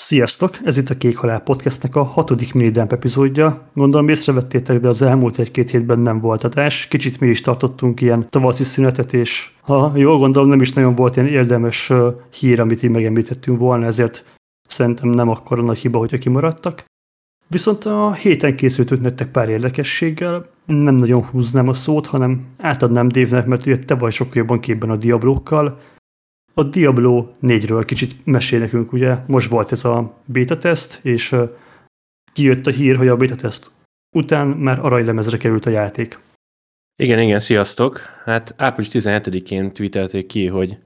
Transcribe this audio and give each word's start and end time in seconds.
Sziasztok! 0.00 0.58
Ez 0.64 0.76
itt 0.76 0.88
a 0.88 0.96
Kék 0.96 1.16
Halál 1.16 1.40
Podcastnek 1.40 1.96
a 1.96 2.02
hatodik 2.02 2.52
minidemp 2.54 2.92
epizódja. 2.92 3.68
Gondolom 3.74 4.08
észrevettétek, 4.08 4.80
de 4.80 4.88
az 4.88 5.02
elmúlt 5.02 5.38
egy-két 5.38 5.70
hétben 5.70 5.98
nem 5.98 6.20
volt 6.20 6.44
adás. 6.44 6.86
Kicsit 6.86 7.20
mi 7.20 7.28
is 7.28 7.40
tartottunk 7.40 8.00
ilyen 8.00 8.26
tavaszi 8.30 8.64
szünetet, 8.64 9.12
és 9.12 9.50
ha 9.60 9.92
jól 9.94 10.18
gondolom, 10.18 10.48
nem 10.48 10.60
is 10.60 10.72
nagyon 10.72 10.94
volt 10.94 11.16
ilyen 11.16 11.28
érdemes 11.28 11.92
hír, 12.30 12.60
amit 12.60 12.82
így 12.82 12.90
megemlítettünk 12.90 13.58
volna, 13.58 13.86
ezért 13.86 14.24
szerintem 14.68 15.08
nem 15.08 15.28
akkora 15.28 15.62
nagy 15.62 15.78
hiba, 15.78 15.98
hogyha 15.98 16.18
kimaradtak. 16.18 16.84
Viszont 17.46 17.84
a 17.84 18.12
héten 18.12 18.56
készültünk 18.56 19.00
nektek 19.00 19.30
pár 19.30 19.48
érdekességgel, 19.48 20.46
nem 20.66 20.94
nagyon 20.94 21.24
húznám 21.24 21.68
a 21.68 21.72
szót, 21.72 22.06
hanem 22.06 22.46
átadnám 22.58 23.08
Dévnek, 23.08 23.46
mert 23.46 23.66
ugye 23.66 23.78
te 23.78 23.94
vagy 23.94 24.12
sokkal 24.12 24.36
jobban 24.36 24.60
képben 24.60 24.90
a 24.90 24.96
diablókkal, 24.96 25.78
a 26.58 26.62
Diablo 26.62 27.26
4-ről 27.42 27.82
kicsit 27.86 28.14
mesél 28.24 28.58
nekünk, 28.58 28.92
ugye 28.92 29.16
most 29.26 29.48
volt 29.48 29.72
ez 29.72 29.84
a 29.84 30.14
beta 30.24 30.58
teszt, 30.58 31.00
és 31.02 31.36
kijött 32.32 32.66
a 32.66 32.70
hír, 32.70 32.96
hogy 32.96 33.08
a 33.08 33.16
beta 33.16 33.34
teszt 33.34 33.70
után 34.16 34.48
már 34.48 34.78
aranylemezre 34.78 35.36
került 35.36 35.66
a 35.66 35.70
játék. 35.70 36.18
Igen, 36.96 37.18
igen, 37.18 37.40
sziasztok! 37.40 38.00
Hát 38.24 38.54
április 38.56 38.90
17-én 38.92 39.72
tweetelték 39.72 40.26
ki, 40.26 40.46
hogy, 40.46 40.78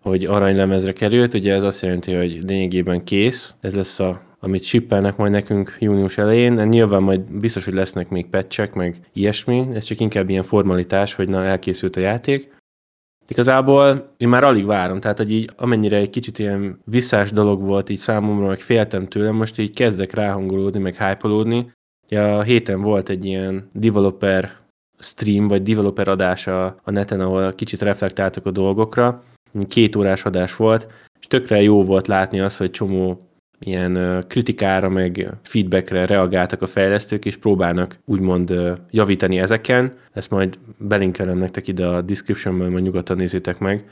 hogy 0.00 0.24
aranylemezre 0.24 0.92
került, 0.92 1.34
ugye 1.34 1.54
ez 1.54 1.62
azt 1.62 1.82
jelenti, 1.82 2.12
hogy 2.12 2.42
lényegében 2.42 3.04
kész, 3.04 3.54
ez 3.60 3.74
lesz 3.74 4.00
a 4.00 4.22
amit 4.38 4.62
shippelnek 4.62 5.16
majd 5.16 5.32
nekünk 5.32 5.76
június 5.78 6.18
elején. 6.18 6.52
Nyilván 6.52 7.02
majd 7.02 7.20
biztos, 7.20 7.64
hogy 7.64 7.74
lesznek 7.74 8.08
még 8.08 8.26
patchek, 8.26 8.74
meg 8.74 8.96
ilyesmi, 9.12 9.66
ez 9.74 9.84
csak 9.84 10.00
inkább 10.00 10.28
ilyen 10.28 10.42
formalitás, 10.42 11.14
hogy 11.14 11.28
na 11.28 11.44
elkészült 11.44 11.96
a 11.96 12.00
játék. 12.00 12.53
Igazából 13.28 14.12
én 14.16 14.28
már 14.28 14.44
alig 14.44 14.66
várom, 14.66 15.00
tehát 15.00 15.18
hogy 15.18 15.32
így 15.32 15.50
amennyire 15.56 15.96
egy 15.96 16.10
kicsit 16.10 16.38
ilyen 16.38 16.80
visszás 16.84 17.32
dolog 17.32 17.62
volt 17.62 17.88
így 17.88 17.98
számomra, 17.98 18.46
meg 18.46 18.58
féltem 18.58 19.08
tőle, 19.08 19.30
most 19.30 19.58
így 19.58 19.74
kezdek 19.74 20.12
ráhangolódni, 20.12 20.78
meg 20.80 20.96
hype 20.96 21.28
Ja, 22.08 22.38
a 22.38 22.42
héten 22.42 22.80
volt 22.80 23.08
egy 23.08 23.24
ilyen 23.24 23.70
developer 23.72 24.50
stream, 24.98 25.48
vagy 25.48 25.62
developer 25.62 26.08
adása 26.08 26.64
a 26.82 26.90
neten, 26.90 27.20
ahol 27.20 27.52
kicsit 27.52 27.82
reflektáltak 27.82 28.46
a 28.46 28.50
dolgokra. 28.50 29.22
Két 29.68 29.96
órás 29.96 30.24
adás 30.24 30.56
volt, 30.56 30.86
és 31.20 31.26
tökre 31.26 31.62
jó 31.62 31.82
volt 31.82 32.06
látni 32.06 32.40
azt, 32.40 32.58
hogy 32.58 32.70
csomó 32.70 33.28
ilyen 33.58 34.24
kritikára, 34.28 34.88
meg 34.88 35.36
feedbackre 35.42 36.06
reagáltak 36.06 36.62
a 36.62 36.66
fejlesztők, 36.66 37.24
és 37.24 37.36
próbálnak 37.36 37.98
úgymond 38.04 38.54
javítani 38.90 39.38
ezeken. 39.38 39.92
Ezt 40.12 40.30
majd 40.30 40.58
belinkelem 40.78 41.38
nektek 41.38 41.68
ide 41.68 41.86
a 41.86 42.00
descriptionben, 42.00 42.70
majd 42.70 42.84
nyugodtan 42.84 43.16
nézzétek 43.16 43.58
meg. 43.58 43.84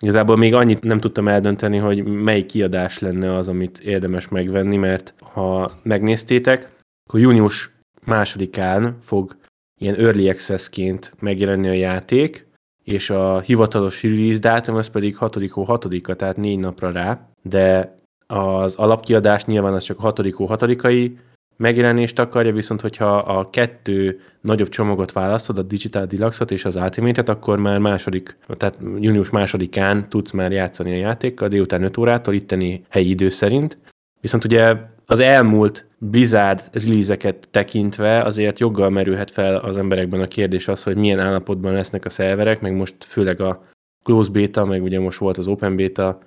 Igazából 0.00 0.36
még 0.36 0.54
annyit 0.54 0.82
nem 0.82 0.98
tudtam 0.98 1.28
eldönteni, 1.28 1.76
hogy 1.76 2.04
melyik 2.04 2.46
kiadás 2.46 2.98
lenne 2.98 3.34
az, 3.34 3.48
amit 3.48 3.78
érdemes 3.78 4.28
megvenni, 4.28 4.76
mert 4.76 5.14
ha 5.20 5.72
megnéztétek, 5.82 6.72
akkor 7.08 7.20
június 7.20 7.70
másodikán 8.04 8.96
fog 9.00 9.36
ilyen 9.80 9.94
early 9.94 10.28
access-ként 10.28 11.12
megjelenni 11.20 11.68
a 11.68 11.72
játék, 11.72 12.46
és 12.84 13.10
a 13.10 13.40
hivatalos 13.40 14.02
release 14.02 14.38
dátum 14.38 14.74
az 14.74 14.88
pedig 14.88 15.16
6 15.16 15.50
6 15.50 15.86
tehát 16.16 16.36
négy 16.36 16.58
napra 16.58 16.90
rá, 16.90 17.28
de 17.42 17.94
az 18.34 18.74
alapkiadás 18.74 19.44
nyilván 19.44 19.74
az 19.74 19.84
csak 19.84 19.98
a 19.98 20.02
6 20.02 20.34
hatodikai 20.36 21.18
megjelenést 21.56 22.18
akarja, 22.18 22.52
viszont 22.52 22.80
hogyha 22.80 23.16
a 23.16 23.50
kettő 23.50 24.20
nagyobb 24.40 24.68
csomagot 24.68 25.12
választod, 25.12 25.58
a 25.58 25.62
Digital 25.62 26.06
Deluxe-ot 26.06 26.50
és 26.50 26.64
az 26.64 26.76
Ultimate-et, 26.76 27.28
akkor 27.28 27.58
már 27.58 27.78
második, 27.78 28.36
tehát 28.46 28.78
június 28.98 29.30
másodikán 29.30 30.08
tudsz 30.08 30.30
már 30.30 30.52
játszani 30.52 30.92
a 30.92 30.96
játékkal, 30.96 31.48
délután 31.48 31.82
5 31.82 31.96
órától, 31.96 32.34
itteni 32.34 32.84
helyi 32.88 33.08
idő 33.08 33.28
szerint. 33.28 33.78
Viszont 34.20 34.44
ugye 34.44 34.76
az 35.06 35.18
elmúlt 35.18 35.86
Blizzard 35.98 36.60
release 36.72 37.16
tekintve 37.50 38.22
azért 38.22 38.58
joggal 38.58 38.90
merülhet 38.90 39.30
fel 39.30 39.56
az 39.56 39.76
emberekben 39.76 40.20
a 40.20 40.26
kérdés 40.26 40.68
az, 40.68 40.82
hogy 40.82 40.96
milyen 40.96 41.18
állapotban 41.18 41.72
lesznek 41.72 42.04
a 42.04 42.08
szerverek, 42.08 42.60
meg 42.60 42.76
most 42.76 43.04
főleg 43.04 43.40
a 43.40 43.62
close 44.04 44.30
beta, 44.30 44.64
meg 44.64 44.82
ugye 44.82 45.00
most 45.00 45.18
volt 45.18 45.38
az 45.38 45.46
open 45.46 45.76
beta, 45.76 46.18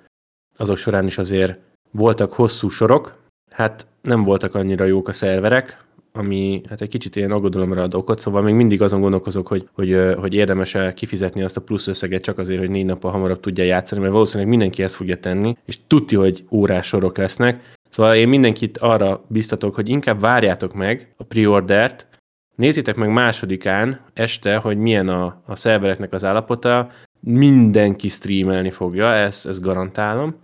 azok 0.56 0.76
során 0.76 1.06
is 1.06 1.18
azért 1.18 1.58
voltak 1.92 2.32
hosszú 2.32 2.68
sorok, 2.68 3.18
hát 3.50 3.86
nem 4.02 4.22
voltak 4.22 4.54
annyira 4.54 4.84
jók 4.84 5.08
a 5.08 5.12
szerverek, 5.12 5.84
ami 6.12 6.60
hát 6.68 6.80
egy 6.80 6.88
kicsit 6.88 7.16
ilyen 7.16 7.30
aggodalomra 7.30 7.82
ad 7.82 7.94
okot, 7.94 8.20
szóval 8.20 8.42
még 8.42 8.54
mindig 8.54 8.82
azon 8.82 9.00
gondolkozok, 9.00 9.46
hogy, 9.46 9.68
hogy, 9.72 10.14
hogy 10.18 10.34
érdemes-e 10.34 10.92
kifizetni 10.92 11.42
azt 11.42 11.56
a 11.56 11.60
plusz 11.60 11.86
összeget 11.86 12.22
csak 12.22 12.38
azért, 12.38 12.58
hogy 12.58 12.70
négy 12.70 12.84
nappal 12.84 13.10
hamarabb 13.10 13.40
tudja 13.40 13.64
játszani, 13.64 14.00
mert 14.00 14.12
valószínűleg 14.12 14.48
mindenki 14.48 14.82
ezt 14.82 14.94
fogja 14.94 15.16
tenni, 15.16 15.56
és 15.64 15.78
tudti, 15.86 16.16
hogy 16.16 16.44
órás 16.50 16.86
sorok 16.86 17.16
lesznek. 17.16 17.72
Szóval 17.88 18.14
én 18.14 18.28
mindenkit 18.28 18.78
arra 18.78 19.24
biztatok, 19.26 19.74
hogy 19.74 19.88
inkább 19.88 20.20
várjátok 20.20 20.74
meg 20.74 21.14
a 21.16 21.24
preordert, 21.24 22.06
nézzétek 22.54 22.96
meg 22.96 23.12
másodikán 23.12 24.00
este, 24.14 24.56
hogy 24.56 24.78
milyen 24.78 25.08
a, 25.08 25.42
a 25.46 25.56
szervereknek 25.56 26.12
az 26.12 26.24
állapota, 26.24 26.90
mindenki 27.20 28.08
streamelni 28.08 28.70
fogja, 28.70 29.14
ezt, 29.14 29.46
ezt 29.46 29.60
garantálom, 29.60 30.36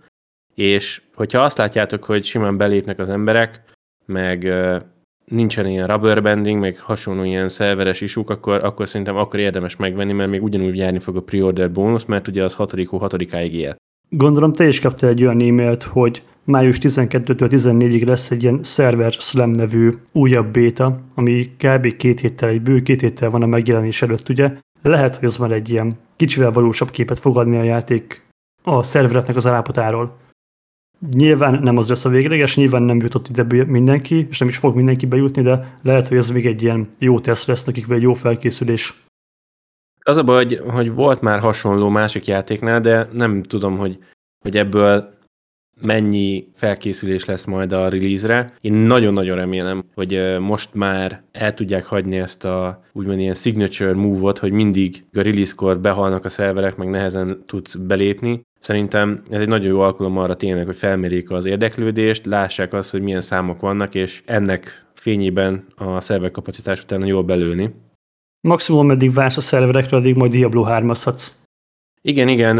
és 0.59 1.01
hogyha 1.15 1.39
azt 1.39 1.57
látjátok, 1.57 2.03
hogy 2.03 2.23
simán 2.23 2.57
belépnek 2.57 2.99
az 2.99 3.09
emberek, 3.09 3.61
meg 4.05 4.53
nincsen 5.25 5.67
ilyen 5.67 5.87
rubberbanding, 5.87 6.59
meg 6.59 6.79
hasonló 6.79 7.23
ilyen 7.23 7.49
szerveres 7.49 8.01
isúk, 8.01 8.29
akkor, 8.29 8.63
akkor 8.63 8.87
szerintem 8.87 9.15
akkor 9.15 9.39
érdemes 9.39 9.75
megvenni, 9.75 10.13
mert 10.13 10.29
még 10.29 10.43
ugyanúgy 10.43 10.77
járni 10.77 10.99
fog 10.99 11.15
a 11.15 11.21
pre-order 11.21 11.71
bónusz, 11.71 12.05
mert 12.05 12.27
ugye 12.27 12.43
az 12.43 12.55
6 12.55 12.73
6-áig 12.75 13.51
él. 13.51 13.75
Gondolom 14.09 14.53
te 14.53 14.67
is 14.67 14.79
kaptál 14.79 15.09
egy 15.09 15.21
olyan 15.21 15.41
e-mailt, 15.41 15.83
hogy 15.83 16.23
május 16.43 16.77
12-től 16.81 17.49
14-ig 17.51 18.05
lesz 18.05 18.31
egy 18.31 18.43
ilyen 18.43 18.63
Server 18.63 19.11
Slam 19.11 19.49
nevű 19.49 19.93
újabb 20.11 20.51
béta, 20.51 20.99
ami 21.15 21.51
kb. 21.57 21.95
két 21.95 22.19
héttel, 22.19 22.49
egy 22.49 22.61
bő 22.61 22.81
két 22.81 23.01
héttel 23.01 23.29
van 23.29 23.43
a 23.43 23.45
megjelenés 23.45 24.01
előtt, 24.01 24.29
ugye? 24.29 24.51
Lehet, 24.81 25.15
hogy 25.15 25.25
az 25.25 25.37
már 25.37 25.51
egy 25.51 25.69
ilyen 25.69 25.97
kicsivel 26.15 26.51
valósabb 26.51 26.89
képet 26.89 27.19
fog 27.19 27.37
adni 27.37 27.57
a 27.57 27.63
játék 27.63 28.27
a 28.63 28.83
szerveretnek 28.83 29.35
az 29.35 29.47
állapotáról. 29.47 30.27
Nyilván 31.11 31.63
nem 31.63 31.77
az 31.77 31.89
lesz 31.89 32.05
a 32.05 32.09
végleges, 32.09 32.55
nyilván 32.55 32.81
nem 32.81 32.97
jutott 32.97 33.27
ide 33.27 33.63
mindenki, 33.63 34.27
és 34.29 34.39
nem 34.39 34.47
is 34.47 34.57
fog 34.57 34.75
mindenki 34.75 35.05
bejutni, 35.05 35.41
de 35.41 35.77
lehet, 35.81 36.07
hogy 36.07 36.17
ez 36.17 36.29
még 36.29 36.45
egy 36.45 36.61
ilyen 36.61 36.87
jó 36.97 37.19
teszt 37.19 37.47
lesz 37.47 37.63
nekik, 37.63 37.87
vagy 37.87 37.97
egy 37.97 38.03
jó 38.03 38.13
felkészülés. 38.13 39.03
Az 39.99 40.17
a 40.17 40.23
baj, 40.23 40.43
hogy, 40.43 40.61
hogy 40.67 40.93
volt 40.93 41.21
már 41.21 41.39
hasonló 41.39 41.89
másik 41.89 42.25
játéknál, 42.25 42.79
de 42.79 43.07
nem 43.13 43.43
tudom, 43.43 43.77
hogy, 43.77 43.97
hogy 44.39 44.57
ebből 44.57 45.17
mennyi 45.81 46.47
felkészülés 46.53 47.25
lesz 47.25 47.45
majd 47.45 47.71
a 47.71 47.89
release-re. 47.89 48.53
Én 48.61 48.73
nagyon-nagyon 48.73 49.35
remélem, 49.35 49.83
hogy 49.93 50.37
most 50.39 50.73
már 50.73 51.23
el 51.31 51.53
tudják 51.53 51.85
hagyni 51.85 52.17
ezt 52.17 52.45
a 52.45 52.83
úgymond 52.93 53.19
ilyen 53.19 53.33
signature 53.33 53.93
move-ot, 53.93 54.37
hogy 54.37 54.51
mindig 54.51 55.03
a 55.13 55.21
release-kor 55.21 55.79
behalnak 55.79 56.25
a 56.25 56.29
szerverek, 56.29 56.75
meg 56.75 56.89
nehezen 56.89 57.43
tudsz 57.45 57.75
belépni. 57.75 58.41
Szerintem 58.59 59.21
ez 59.29 59.41
egy 59.41 59.47
nagyon 59.47 59.67
jó 59.67 59.79
alkalom 59.79 60.17
arra 60.17 60.35
tényleg, 60.35 60.65
hogy 60.65 60.75
felmérjék 60.75 61.31
az 61.31 61.45
érdeklődést, 61.45 62.25
lássák 62.25 62.73
azt, 62.73 62.91
hogy 62.91 63.01
milyen 63.01 63.21
számok 63.21 63.59
vannak, 63.59 63.95
és 63.95 64.21
ennek 64.25 64.85
fényében 64.93 65.65
a 65.75 66.01
szerver 66.01 66.31
kapacitás 66.31 66.83
utána 66.83 67.05
jól 67.05 67.23
belőni. 67.23 67.73
Maximum 68.41 68.87
meddig 68.87 69.13
vársz 69.13 69.37
a 69.37 69.41
szerverekre, 69.41 69.97
addig 69.97 70.15
majd 70.15 70.31
Diablo 70.31 70.63
3 70.63 70.91
igen, 72.01 72.27
igen, 72.27 72.57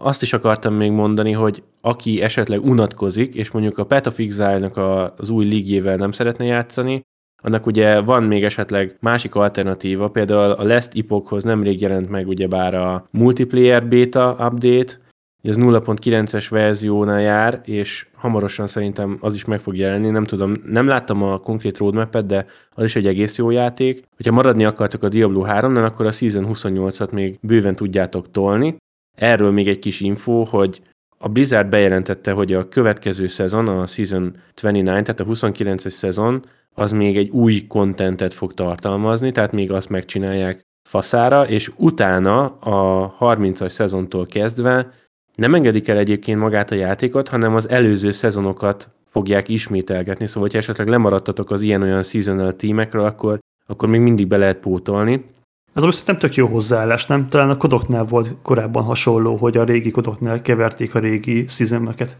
azt 0.00 0.22
is 0.22 0.32
akartam 0.32 0.74
még 0.74 0.90
mondani, 0.90 1.32
hogy 1.32 1.62
aki 1.80 2.20
esetleg 2.20 2.64
unatkozik, 2.64 3.34
és 3.34 3.50
mondjuk 3.50 3.78
a 3.78 3.84
Path 3.84 4.08
of 4.08 4.18
Exile-nak 4.18 4.76
az 5.16 5.30
új 5.30 5.44
ligjével 5.44 5.96
nem 5.96 6.10
szeretne 6.10 6.44
játszani, 6.44 7.00
annak 7.42 7.66
ugye 7.66 8.00
van 8.00 8.22
még 8.22 8.44
esetleg 8.44 8.96
másik 9.00 9.34
alternatíva, 9.34 10.08
például 10.08 10.50
a 10.50 10.64
Last 10.64 10.94
Epochhoz 10.94 11.42
nemrég 11.42 11.80
jelent 11.80 12.08
meg 12.08 12.28
ugyebár 12.28 12.74
a 12.74 13.06
multiplayer 13.10 13.88
beta 13.88 14.36
update, 14.38 15.00
ez 15.42 15.56
0.9-es 15.58 16.46
verziónál 16.50 17.20
jár, 17.20 17.60
és 17.64 18.06
hamarosan 18.14 18.66
szerintem 18.66 19.18
az 19.20 19.34
is 19.34 19.44
meg 19.44 19.60
fog 19.60 19.76
jelenni, 19.76 20.10
nem 20.10 20.24
tudom, 20.24 20.52
nem 20.66 20.86
láttam 20.86 21.22
a 21.22 21.38
konkrét 21.38 21.78
roadmap 21.78 22.16
de 22.16 22.46
az 22.70 22.84
is 22.84 22.96
egy 22.96 23.06
egész 23.06 23.36
jó 23.36 23.50
játék. 23.50 24.02
Hogyha 24.16 24.32
maradni 24.32 24.64
akartok 24.64 25.02
a 25.02 25.08
Diablo 25.08 25.44
3-nál, 25.46 25.84
akkor 25.84 26.06
a 26.06 26.10
Season 26.10 26.46
28-at 26.52 27.12
még 27.12 27.38
bőven 27.40 27.76
tudjátok 27.76 28.30
tolni. 28.30 28.76
Erről 29.16 29.50
még 29.50 29.68
egy 29.68 29.78
kis 29.78 30.00
info, 30.00 30.44
hogy 30.44 30.80
a 31.18 31.28
Blizzard 31.28 31.68
bejelentette, 31.68 32.32
hogy 32.32 32.52
a 32.52 32.68
következő 32.68 33.26
szezon, 33.26 33.68
a 33.68 33.86
Season 33.86 34.36
29, 34.54 35.06
tehát 35.06 35.20
a 35.20 35.24
29-es 35.24 35.88
szezon, 35.88 36.44
az 36.74 36.92
még 36.92 37.16
egy 37.16 37.28
új 37.28 37.66
kontentet 37.66 38.34
fog 38.34 38.54
tartalmazni, 38.54 39.32
tehát 39.32 39.52
még 39.52 39.72
azt 39.72 39.88
megcsinálják 39.88 40.60
faszára, 40.88 41.48
és 41.48 41.70
utána 41.76 42.44
a 42.46 43.14
30-as 43.20 43.68
szezontól 43.68 44.26
kezdve 44.26 44.90
nem 45.34 45.54
engedik 45.54 45.88
el 45.88 45.98
egyébként 45.98 46.38
magát 46.38 46.70
a 46.70 46.74
játékot, 46.74 47.28
hanem 47.28 47.54
az 47.54 47.68
előző 47.68 48.10
szezonokat 48.10 48.90
fogják 49.08 49.48
ismételgetni, 49.48 50.26
szóval 50.26 50.48
ha 50.52 50.58
esetleg 50.58 50.88
lemaradtatok 50.88 51.50
az 51.50 51.60
ilyen-olyan 51.60 52.02
seasonal 52.02 52.56
tímekről, 52.56 53.04
akkor, 53.04 53.38
akkor 53.66 53.88
még 53.88 54.00
mindig 54.00 54.26
be 54.26 54.36
lehet 54.36 54.58
pótolni. 54.58 55.24
Ez 55.72 55.82
most 55.82 56.06
nem 56.06 56.18
tök 56.18 56.34
jó 56.34 56.46
hozzáállás, 56.46 57.06
nem? 57.06 57.28
Talán 57.28 57.50
a 57.50 57.56
kodoknál 57.56 58.04
volt 58.04 58.34
korábban 58.42 58.82
hasonló, 58.82 59.36
hogy 59.36 59.56
a 59.56 59.64
régi 59.64 59.90
kodoknál 59.90 60.42
keverték 60.42 60.94
a 60.94 60.98
régi 60.98 61.44
seasoneket. 61.48 62.16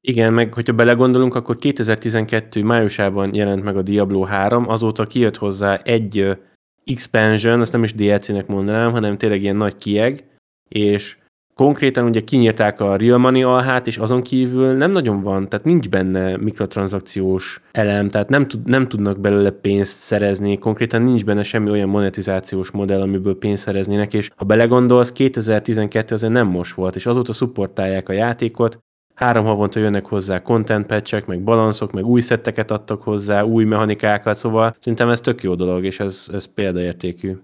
Igen, 0.00 0.32
meg 0.32 0.54
hogyha 0.54 0.72
belegondolunk, 0.72 1.34
akkor 1.34 1.56
2012 1.56 2.62
májusában 2.62 3.34
jelent 3.34 3.64
meg 3.64 3.76
a 3.76 3.82
Diablo 3.82 4.22
3, 4.22 4.68
azóta 4.68 5.06
kijött 5.06 5.36
hozzá 5.36 5.74
egy 5.74 6.38
expansion, 6.84 7.60
azt 7.60 7.72
nem 7.72 7.82
is 7.82 7.94
DLC-nek 7.94 8.46
mondanám, 8.46 8.90
hanem 8.90 9.18
tényleg 9.18 9.42
ilyen 9.42 9.56
nagy 9.56 9.76
kieg, 9.76 10.24
és 10.68 11.16
konkrétan 11.58 12.04
ugye 12.04 12.20
kinyírták 12.20 12.80
a 12.80 12.96
Real 12.96 13.18
Money 13.18 13.42
alhát, 13.42 13.86
és 13.86 13.96
azon 13.96 14.22
kívül 14.22 14.72
nem 14.72 14.90
nagyon 14.90 15.20
van, 15.20 15.48
tehát 15.48 15.66
nincs 15.66 15.88
benne 15.88 16.36
mikrotranszakciós 16.36 17.60
elem, 17.72 18.08
tehát 18.08 18.28
nem, 18.28 18.46
tud, 18.46 18.66
nem 18.66 18.88
tudnak 18.88 19.20
belőle 19.20 19.50
pénzt 19.50 19.96
szerezni, 19.96 20.58
konkrétan 20.58 21.02
nincs 21.02 21.24
benne 21.24 21.42
semmi 21.42 21.70
olyan 21.70 21.88
monetizációs 21.88 22.70
modell, 22.70 23.00
amiből 23.00 23.38
pénzt 23.38 23.62
szereznének, 23.62 24.14
és 24.14 24.30
ha 24.36 24.44
belegondolsz, 24.44 25.12
2012 25.12 26.14
azért 26.14 26.32
nem 26.32 26.46
most 26.46 26.74
volt, 26.74 26.96
és 26.96 27.06
azóta 27.06 27.32
szupportálják 27.32 28.08
a 28.08 28.12
játékot, 28.12 28.78
három 29.14 29.44
havonta 29.44 29.80
jönnek 29.80 30.06
hozzá 30.06 30.42
content 30.42 30.86
patchek, 30.86 31.26
meg 31.26 31.42
balanszok, 31.42 31.92
meg 31.92 32.06
új 32.06 32.20
szetteket 32.20 32.70
adtak 32.70 33.02
hozzá, 33.02 33.42
új 33.42 33.64
mechanikákat, 33.64 34.34
szóval 34.34 34.76
szerintem 34.80 35.08
ez 35.08 35.20
tök 35.20 35.42
jó 35.42 35.54
dolog, 35.54 35.84
és 35.84 36.00
ez, 36.00 36.28
ez 36.32 36.44
példaértékű. 36.44 37.36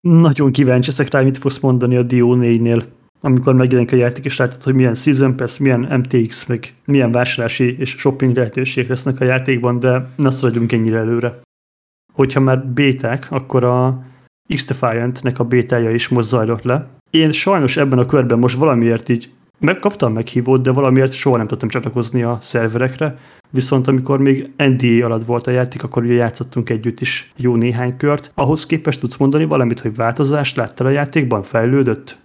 Nagyon 0.00 0.52
kíváncsi 0.52 0.88
ezek 0.88 1.10
rá, 1.10 1.20
mit 1.20 1.38
fogsz 1.38 1.60
mondani 1.60 1.96
a 1.96 2.02
Dio 2.02 2.36
4-nél 2.38 2.82
amikor 3.20 3.54
megjelenik 3.54 3.92
a 3.92 3.96
játék, 3.96 4.24
és 4.24 4.36
látod, 4.36 4.62
hogy 4.62 4.74
milyen 4.74 4.94
Season 4.94 5.36
Pass, 5.36 5.58
milyen 5.58 5.80
MTX, 5.80 6.46
meg 6.46 6.74
milyen 6.84 7.12
vásárlási 7.12 7.76
és 7.78 7.90
shopping 7.90 8.36
lehetőség 8.36 8.88
lesznek 8.88 9.20
a 9.20 9.24
játékban, 9.24 9.78
de 9.78 10.08
ne 10.16 10.30
szaladjunk 10.30 10.72
ennyire 10.72 10.98
előre. 10.98 11.40
Hogyha 12.12 12.40
már 12.40 12.66
béták, 12.66 13.26
akkor 13.30 13.64
a 13.64 14.04
X-Defiant-nek 14.54 15.38
a 15.38 15.44
bétája 15.44 15.90
is 15.90 16.08
most 16.08 16.28
zajlott 16.28 16.62
le. 16.62 16.88
Én 17.10 17.32
sajnos 17.32 17.76
ebben 17.76 17.98
a 17.98 18.06
körben 18.06 18.38
most 18.38 18.56
valamiért 18.56 19.08
így 19.08 19.30
megkaptam 19.58 20.12
meghívót, 20.12 20.62
de 20.62 20.70
valamiért 20.70 21.12
soha 21.12 21.36
nem 21.36 21.46
tudtam 21.46 21.68
csatlakozni 21.68 22.22
a 22.22 22.38
szerverekre, 22.40 23.18
viszont 23.50 23.88
amikor 23.88 24.20
még 24.20 24.50
NDA 24.56 25.04
alatt 25.04 25.24
volt 25.24 25.46
a 25.46 25.50
játék, 25.50 25.82
akkor 25.82 26.02
ugye 26.02 26.14
játszottunk 26.14 26.70
együtt 26.70 27.00
is 27.00 27.32
jó 27.36 27.54
néhány 27.54 27.96
kört. 27.96 28.30
Ahhoz 28.34 28.66
képest 28.66 29.00
tudsz 29.00 29.16
mondani 29.16 29.44
valamit, 29.44 29.80
hogy 29.80 29.94
változást 29.94 30.56
láttál 30.56 30.86
a 30.86 30.90
játékban? 30.90 31.42
Fejlődött? 31.42 32.18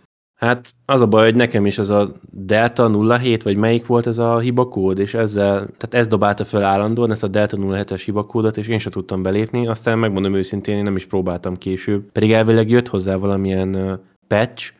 Hát 0.45 0.71
az 0.85 1.01
a 1.01 1.07
baj, 1.07 1.23
hogy 1.23 1.35
nekem 1.35 1.65
is 1.65 1.77
az 1.77 1.89
a 1.89 2.13
Delta 2.31 3.17
07, 3.17 3.43
vagy 3.43 3.57
melyik 3.57 3.85
volt 3.85 4.07
ez 4.07 4.17
a 4.17 4.39
hibakód, 4.39 4.99
és 4.99 5.13
ezzel, 5.13 5.53
tehát 5.53 5.93
ez 5.93 6.07
dobálta 6.07 6.43
fel 6.43 6.63
állandóan, 6.63 7.11
ezt 7.11 7.23
a 7.23 7.27
Delta 7.27 7.57
07-es 7.59 8.01
hibakódot, 8.05 8.57
és 8.57 8.67
én 8.67 8.79
sem 8.79 8.91
tudtam 8.91 9.21
belépni, 9.21 9.67
aztán 9.67 9.99
megmondom 9.99 10.35
őszintén, 10.35 10.77
én 10.77 10.83
nem 10.83 10.95
is 10.95 11.05
próbáltam 11.05 11.55
később. 11.55 12.11
Pedig 12.11 12.31
elvileg 12.31 12.69
jött 12.69 12.87
hozzá 12.87 13.15
valamilyen 13.15 14.01
patch, 14.27 14.73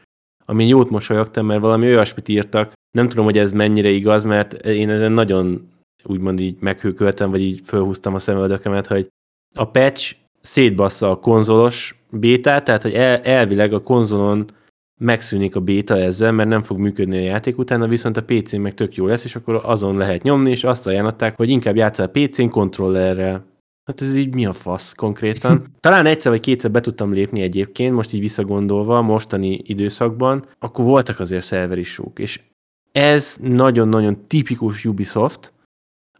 ami 0.46 0.68
jót 0.68 0.90
mosolyogtam, 0.90 1.46
mert 1.46 1.62
valami 1.62 1.86
olyasmit 1.86 2.28
írtak, 2.28 2.72
nem 2.98 3.10
tudom, 3.10 3.26
hogy 3.26 3.38
ez 3.38 3.52
mennyire 3.52 3.90
igaz, 3.90 4.24
mert 4.24 4.54
én 4.54 4.90
ezen 4.90 5.12
nagyon 5.12 5.70
úgymond 6.04 6.40
így 6.40 6.58
meghőköltem, 6.60 7.32
vagy 7.32 7.42
így 7.42 7.60
fölhúztam 7.64 8.14
a 8.14 8.20
szemöldökemet, 8.20 8.88
hogy 8.88 9.08
a 9.56 9.66
patch 9.66 10.16
szétbassza 10.42 11.10
a 11.10 11.20
konzolos 11.20 12.04
bétát, 12.10 12.64
tehát 12.64 12.82
hogy 12.82 12.94
el, 12.94 13.18
elvileg 13.18 13.74
a 13.74 13.82
konzolon 13.82 14.46
megszűnik 15.02 15.56
a 15.56 15.60
béta 15.60 15.98
ezzel, 15.98 16.32
mert 16.32 16.50
nem 16.50 16.62
fog 16.62 16.78
működni 16.78 17.18
a 17.18 17.22
játék 17.22 17.58
utána, 17.58 17.88
viszont 17.88 18.18
a 18.18 18.24
PC-n 18.24 18.58
meg 18.60 18.74
tök 18.74 18.96
jó 18.96 19.06
lesz, 19.06 19.24
és 19.24 19.36
akkor 19.36 19.62
azon 19.64 19.98
lehet 19.98 20.24
nyomni, 20.24 20.52
és 20.52 20.64
azt 20.64 20.88
ajánlották, 20.88 21.38
hogy 21.38 21.50
inkább 21.50 21.76
játszál 21.76 22.08
PC-n 22.08 22.48
kontrollerrel. 22.48 23.46
Hát 23.86 24.02
ez 24.02 24.16
így 24.16 24.34
mi 24.34 24.46
a 24.46 24.54
fasz 24.54 24.94
konkrétan? 24.94 25.66
Talán 25.80 26.06
egyszer 26.06 26.32
vagy 26.32 26.42
kétszer 26.42 26.72
be 26.72 26.80
tudtam 26.80 27.12
lépni 27.12 27.42
egyébként, 27.42 27.96
most 27.96 28.14
így 28.14 28.20
visszagondolva, 28.20 29.02
mostani 29.02 29.62
időszakban, 29.64 30.46
akkor 30.60 30.86
voltak 30.86 31.20
azért 31.20 31.44
szerverisúk, 31.44 32.20
és 32.20 32.42
ez 32.92 33.38
nagyon-nagyon 33.42 34.28
tipikus 34.28 34.86
Ubisoft, 34.86 35.54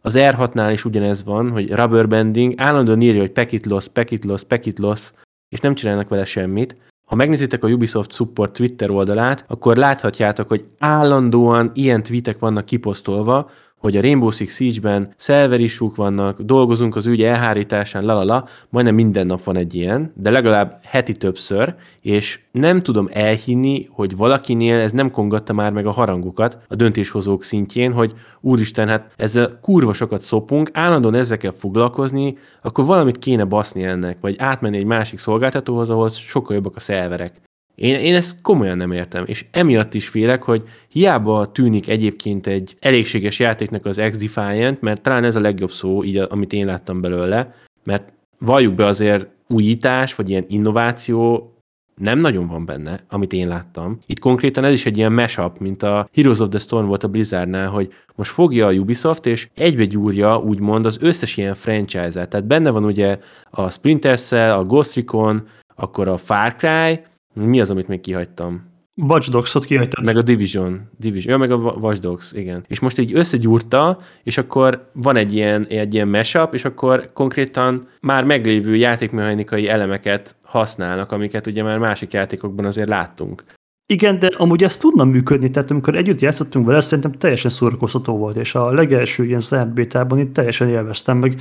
az 0.06 0.14
R6-nál 0.18 0.70
is 0.72 0.84
ugyanez 0.84 1.24
van, 1.24 1.50
hogy 1.50 1.70
rubberbanding, 1.70 2.54
állandóan 2.56 3.00
írja, 3.00 3.20
hogy 3.20 3.32
packet 3.32 3.66
loss, 3.66 3.88
packet 3.88 4.24
loss, 4.24 4.42
packet 4.42 4.78
loss, 4.78 5.12
és 5.48 5.60
nem 5.60 5.74
csinálnak 5.74 6.08
vele 6.08 6.24
semmit. 6.24 6.76
Ha 7.06 7.14
megnézitek 7.14 7.64
a 7.64 7.68
Ubisoft 7.68 8.12
Support 8.12 8.52
Twitter 8.52 8.90
oldalát, 8.90 9.44
akkor 9.48 9.76
láthatjátok, 9.76 10.48
hogy 10.48 10.64
állandóan 10.78 11.70
ilyen 11.74 12.02
tweetek 12.02 12.38
vannak 12.38 12.64
kiposztolva, 12.64 13.50
hogy 13.80 13.96
a 13.96 14.00
Rainbow 14.00 14.30
Six 14.30 14.54
Siege-ben 14.54 15.12
szerverisúk 15.16 15.96
vannak, 15.96 16.40
dolgozunk 16.40 16.96
az 16.96 17.06
ügy 17.06 17.22
elhárításán, 17.22 18.04
lalala, 18.04 18.46
majdnem 18.68 18.94
minden 18.94 19.26
nap 19.26 19.44
van 19.44 19.56
egy 19.56 19.74
ilyen, 19.74 20.12
de 20.14 20.30
legalább 20.30 20.80
heti 20.84 21.12
többször, 21.12 21.74
és 22.00 22.40
nem 22.50 22.82
tudom 22.82 23.08
elhinni, 23.12 23.88
hogy 23.90 24.16
valakinél 24.16 24.80
ez 24.80 24.92
nem 24.92 25.10
kongatta 25.10 25.52
már 25.52 25.72
meg 25.72 25.86
a 25.86 25.90
harangokat 25.90 26.58
a 26.68 26.74
döntéshozók 26.74 27.44
szintjén, 27.44 27.92
hogy 27.92 28.12
úristen, 28.40 28.88
hát 28.88 29.12
ezzel 29.16 29.58
kurva 29.62 29.92
sokat 29.92 30.20
szopunk, 30.20 30.70
állandóan 30.72 31.14
ezekkel 31.14 31.50
foglalkozni, 31.50 32.36
akkor 32.62 32.84
valamit 32.84 33.18
kéne 33.18 33.44
baszni 33.44 33.84
ennek, 33.84 34.16
vagy 34.20 34.34
átmenni 34.38 34.76
egy 34.76 34.84
másik 34.84 35.18
szolgáltatóhoz, 35.18 35.90
ahol 35.90 36.08
sokkal 36.08 36.54
jobbak 36.54 36.76
a 36.76 36.80
szerverek. 36.80 37.45
Én, 37.76 37.94
én 37.94 38.14
ezt 38.14 38.40
komolyan 38.42 38.76
nem 38.76 38.92
értem, 38.92 39.24
és 39.26 39.44
emiatt 39.50 39.94
is 39.94 40.08
félek, 40.08 40.42
hogy 40.42 40.62
hiába 40.88 41.52
tűnik 41.52 41.88
egyébként 41.88 42.46
egy 42.46 42.76
elégséges 42.80 43.38
játéknak 43.38 43.86
az 43.86 44.02
X-Defiant, 44.08 44.80
mert 44.80 45.02
talán 45.02 45.24
ez 45.24 45.36
a 45.36 45.40
legjobb 45.40 45.70
szó, 45.70 46.04
így, 46.04 46.16
amit 46.16 46.52
én 46.52 46.66
láttam 46.66 47.00
belőle, 47.00 47.54
mert 47.84 48.12
valljuk 48.38 48.74
be 48.74 48.84
azért 48.84 49.26
újítás, 49.48 50.14
vagy 50.14 50.30
ilyen 50.30 50.44
innováció 50.48 51.50
nem 51.94 52.18
nagyon 52.18 52.46
van 52.46 52.64
benne, 52.64 53.00
amit 53.08 53.32
én 53.32 53.48
láttam. 53.48 53.98
Itt 54.06 54.18
konkrétan 54.18 54.64
ez 54.64 54.72
is 54.72 54.86
egy 54.86 54.96
ilyen 54.96 55.12
mashup, 55.12 55.58
mint 55.58 55.82
a 55.82 56.08
Heroes 56.14 56.38
of 56.38 56.48
the 56.48 56.58
Storm 56.58 56.86
volt 56.86 57.04
a 57.04 57.08
Blizzardnál, 57.08 57.68
hogy 57.68 57.92
most 58.14 58.30
fogja 58.30 58.66
a 58.66 58.72
Ubisoft, 58.72 59.26
és 59.26 59.48
egybe 59.54 59.84
gyúrja 59.84 60.38
úgymond 60.38 60.86
az 60.86 60.98
összes 61.00 61.36
ilyen 61.36 61.54
franchise-et. 61.54 62.28
Tehát 62.28 62.46
benne 62.46 62.70
van 62.70 62.84
ugye 62.84 63.18
a 63.50 63.70
Splinter 63.70 64.18
Cell, 64.18 64.52
a 64.52 64.64
Ghost 64.64 64.94
Recon, 64.94 65.48
akkor 65.74 66.08
a 66.08 66.16
Far 66.16 66.54
Cry, 66.54 67.00
mi 67.36 67.60
az, 67.60 67.70
amit 67.70 67.88
még 67.88 68.00
kihagytam? 68.00 68.74
Watch 69.02 69.30
Dogs-ot 69.30 69.64
kihagytad. 69.64 70.04
Meg 70.04 70.16
a 70.16 70.22
Division. 70.22 70.80
Division. 70.98 71.32
Ja, 71.32 71.38
meg 71.38 71.50
a 71.50 71.56
Watch 71.56 72.00
Dogs, 72.00 72.32
igen. 72.32 72.64
És 72.68 72.80
most 72.80 72.98
így 72.98 73.14
összegyúrta, 73.14 73.98
és 74.22 74.38
akkor 74.38 74.90
van 74.92 75.16
egy 75.16 75.34
ilyen, 75.34 75.66
egy 75.66 75.94
ilyen 75.94 76.08
mashup, 76.08 76.54
és 76.54 76.64
akkor 76.64 77.10
konkrétan 77.12 77.88
már 78.00 78.24
meglévő 78.24 78.76
játékmechanikai 78.76 79.68
elemeket 79.68 80.36
használnak, 80.42 81.12
amiket 81.12 81.46
ugye 81.46 81.62
már 81.62 81.78
másik 81.78 82.12
játékokban 82.12 82.64
azért 82.64 82.88
láttunk. 82.88 83.44
Igen, 83.92 84.18
de 84.18 84.26
amúgy 84.36 84.62
ez 84.62 84.76
tudna 84.76 85.04
működni, 85.04 85.50
tehát 85.50 85.70
amikor 85.70 85.96
együtt 85.96 86.20
játszottunk 86.20 86.66
vele, 86.66 86.80
szerintem 86.80 87.12
teljesen 87.12 87.50
szórakoztató 87.50 88.16
volt, 88.16 88.36
és 88.36 88.54
a 88.54 88.72
legelső 88.72 89.24
ilyen 89.24 89.40
zárt 89.40 89.74
bétában 89.74 90.18
itt 90.18 90.32
teljesen 90.32 90.68
élveztem, 90.68 91.18
meg 91.18 91.34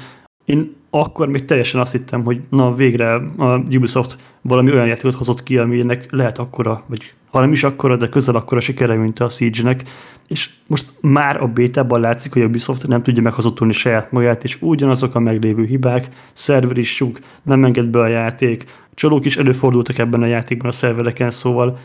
én 0.46 0.76
akkor 1.00 1.28
még 1.28 1.46
teljesen 1.46 1.82
azt 1.82 1.92
hittem, 1.92 2.24
hogy 2.24 2.42
na 2.50 2.74
végre 2.74 3.14
a 3.38 3.58
Ubisoft 3.58 4.18
valami 4.42 4.72
olyan 4.72 4.88
játékot 4.88 5.14
hozott 5.14 5.44
ki, 5.44 5.58
aminek 5.58 6.12
lehet 6.12 6.38
akkora, 6.38 6.84
vagy 6.88 7.14
ha 7.32 7.40
nem 7.40 7.52
is 7.52 7.64
akkora, 7.64 7.96
de 7.96 8.10
közel 8.10 8.36
akkora 8.36 8.60
sikere, 8.60 8.96
mint 8.96 9.20
a 9.20 9.30
Siege-nek, 9.30 9.84
és 10.28 10.50
most 10.68 10.92
már 11.02 11.42
a 11.42 11.48
bétában 11.48 12.00
látszik, 12.00 12.34
hogy 12.34 12.42
a 12.42 12.46
Ubisoft 12.46 12.88
nem 12.88 13.04
tudja 13.04 13.22
meghazudtolni 13.22 13.74
saját 13.74 14.12
magát, 14.12 14.44
és 14.44 14.62
ugyanazok 14.62 15.16
a 15.16 15.20
meglévő 15.20 15.66
hibák, 15.66 16.10
szerver 16.34 16.78
is 16.78 16.96
suk, 16.96 17.20
nem 17.44 17.64
enged 17.64 17.88
be 17.88 18.00
a 18.00 18.08
játék, 18.08 18.66
csalók 18.94 19.26
is 19.26 19.38
előfordultak 19.38 19.98
ebben 19.98 20.22
a 20.22 20.26
játékban 20.26 20.70
a 20.70 20.74
szervereken, 20.74 21.32
szóval 21.32 21.80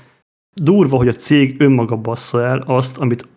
durva, 0.55 0.97
hogy 0.97 1.09
a 1.09 1.13
cég 1.13 1.55
önmaga 1.59 1.97
bassza 1.97 2.45
el 2.45 2.59
azt, 2.67 2.99
amit 2.99 3.29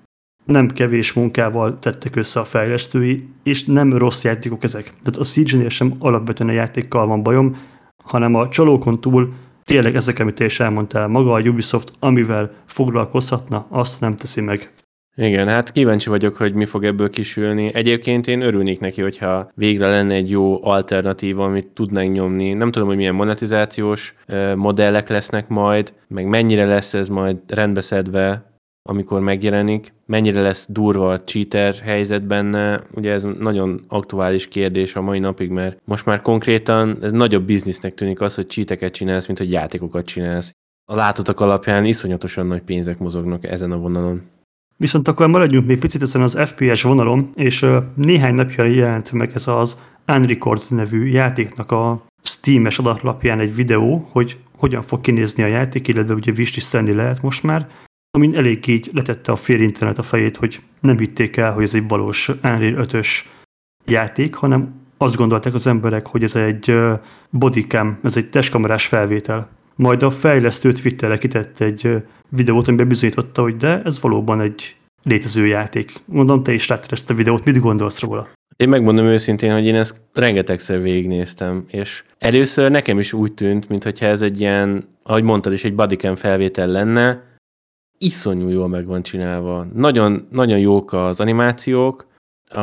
nem 0.45 0.67
kevés 0.67 1.13
munkával 1.13 1.79
tettek 1.79 2.15
össze 2.15 2.39
a 2.39 2.43
fejlesztői, 2.43 3.27
és 3.43 3.65
nem 3.65 3.97
rossz 3.97 4.23
játékok 4.23 4.63
ezek. 4.63 4.83
Tehát 4.83 5.19
a 5.19 5.23
Siege-nél 5.23 5.69
sem 5.69 5.93
alapvetően 5.99 6.49
a 6.49 6.53
játékkal 6.53 7.07
van 7.07 7.23
bajom, 7.23 7.57
hanem 8.03 8.35
a 8.35 8.49
csalókon 8.49 9.01
túl 9.01 9.33
tényleg 9.63 9.95
ezek, 9.95 10.19
amit 10.19 10.35
te 10.35 10.45
is 10.45 10.59
elmondtál, 10.59 11.07
maga 11.07 11.33
a 11.33 11.41
Ubisoft, 11.41 11.93
amivel 11.99 12.51
foglalkozhatna, 12.65 13.65
azt 13.69 14.01
nem 14.01 14.15
teszi 14.15 14.41
meg. 14.41 14.71
Igen, 15.15 15.47
hát 15.47 15.71
kíváncsi 15.71 16.09
vagyok, 16.09 16.35
hogy 16.35 16.53
mi 16.53 16.65
fog 16.65 16.85
ebből 16.85 17.09
kisülni. 17.09 17.71
Egyébként 17.73 18.27
én 18.27 18.41
örülnék 18.41 18.79
neki, 18.79 19.01
hogyha 19.01 19.51
végre 19.55 19.89
lenne 19.89 20.13
egy 20.13 20.29
jó 20.29 20.65
alternatíva, 20.65 21.43
amit 21.43 21.67
tudnánk 21.67 22.15
nyomni. 22.15 22.53
Nem 22.53 22.71
tudom, 22.71 22.87
hogy 22.87 22.97
milyen 22.97 23.15
monetizációs 23.15 24.15
modellek 24.55 25.09
lesznek 25.09 25.47
majd, 25.47 25.93
meg 26.07 26.25
mennyire 26.27 26.65
lesz 26.65 26.93
ez 26.93 27.07
majd 27.09 27.37
rendbeszedve, 27.47 28.52
amikor 28.89 29.21
megjelenik, 29.21 29.93
mennyire 30.05 30.41
lesz 30.41 30.67
durva 30.69 31.11
a 31.11 31.21
cheater 31.21 31.73
helyzet 31.73 32.23
benne, 32.27 32.83
ugye 32.91 33.11
ez 33.11 33.23
nagyon 33.39 33.81
aktuális 33.87 34.47
kérdés 34.47 34.95
a 34.95 35.01
mai 35.01 35.19
napig, 35.19 35.49
mert 35.49 35.81
most 35.85 36.05
már 36.05 36.21
konkrétan 36.21 36.97
ez 37.01 37.11
nagyobb 37.11 37.45
biznisznek 37.45 37.93
tűnik 37.93 38.21
az, 38.21 38.35
hogy 38.35 38.49
cheateket 38.49 38.93
csinálsz, 38.93 39.25
mint 39.25 39.39
hogy 39.39 39.51
játékokat 39.51 40.05
csinálsz. 40.05 40.55
A 40.85 40.95
látottak 40.95 41.39
alapján 41.39 41.85
iszonyatosan 41.85 42.47
nagy 42.47 42.61
pénzek 42.61 42.99
mozognak 42.99 43.43
ezen 43.43 43.71
a 43.71 43.77
vonalon. 43.77 44.21
Viszont 44.77 45.07
akkor 45.07 45.27
maradjunk 45.27 45.67
még 45.67 45.79
picit 45.79 46.01
ezen 46.01 46.21
az 46.21 46.37
FPS 46.45 46.81
vonalon, 46.81 47.31
és 47.35 47.65
néhány 47.95 48.35
napja 48.35 48.63
jelent 48.63 49.11
meg 49.11 49.31
ez 49.33 49.47
az 49.47 49.77
Unrecord 50.07 50.63
nevű 50.69 51.05
játéknak 51.05 51.71
a 51.71 52.05
Steam-es 52.23 52.79
adatlapján 52.79 53.39
egy 53.39 53.55
videó, 53.55 54.07
hogy 54.11 54.37
hogyan 54.57 54.81
fog 54.81 55.01
kinézni 55.01 55.43
a 55.43 55.47
játék, 55.47 55.87
illetve 55.87 56.13
ugye 56.13 56.31
wishlist 56.37 56.71
lehet 56.71 57.21
most 57.21 57.43
már, 57.43 57.67
amin 58.17 58.35
elég 58.35 58.67
így 58.67 58.89
letette 58.93 59.31
a 59.31 59.35
fél 59.35 59.61
internet 59.61 59.97
a 59.97 60.01
fejét, 60.01 60.37
hogy 60.37 60.61
nem 60.79 60.97
hitték 60.97 61.37
el, 61.37 61.53
hogy 61.53 61.63
ez 61.63 61.73
egy 61.73 61.87
valós 61.87 62.27
Unreal 62.43 62.85
5-ös 62.85 63.19
játék, 63.85 64.35
hanem 64.35 64.73
azt 64.97 65.15
gondolták 65.15 65.53
az 65.53 65.67
emberek, 65.67 66.07
hogy 66.07 66.23
ez 66.23 66.35
egy 66.35 66.75
bodycam, 67.29 67.99
ez 68.03 68.17
egy 68.17 68.29
testkamerás 68.29 68.85
felvétel. 68.85 69.49
Majd 69.75 70.03
a 70.03 70.11
fejlesztő 70.11 70.71
Twitterre 70.71 71.17
kitett 71.17 71.59
egy 71.59 72.03
videót, 72.29 72.67
amiben 72.67 72.87
bizonyította, 72.87 73.41
hogy 73.41 73.55
de 73.55 73.81
ez 73.85 74.01
valóban 74.01 74.41
egy 74.41 74.75
létező 75.03 75.45
játék. 75.45 75.93
Mondom, 76.05 76.43
te 76.43 76.53
is 76.53 76.67
látod 76.67 76.91
ezt 76.91 77.09
a 77.09 77.13
videót, 77.13 77.45
mit 77.45 77.59
gondolsz 77.59 78.01
róla? 78.01 78.27
Én 78.57 78.69
megmondom 78.69 79.05
őszintén, 79.05 79.53
hogy 79.53 79.65
én 79.65 79.75
ezt 79.75 79.95
rengetegszer 80.13 80.81
végignéztem, 80.81 81.65
és 81.67 82.03
először 82.17 82.71
nekem 82.71 82.99
is 82.99 83.13
úgy 83.13 83.33
tűnt, 83.33 83.69
mintha 83.69 84.05
ez 84.05 84.21
egy 84.21 84.39
ilyen, 84.39 84.87
ahogy 85.03 85.23
mondtad 85.23 85.53
is, 85.53 85.63
egy 85.63 85.75
bodycam 85.75 86.15
felvétel 86.15 86.67
lenne, 86.67 87.31
iszonyú 88.03 88.47
jól 88.47 88.67
meg 88.67 88.85
van 88.85 89.03
csinálva. 89.03 89.67
Nagyon, 89.73 90.27
nagyon 90.31 90.59
jók 90.59 90.93
az 90.93 91.19
animációk, 91.19 92.07
a, 92.49 92.59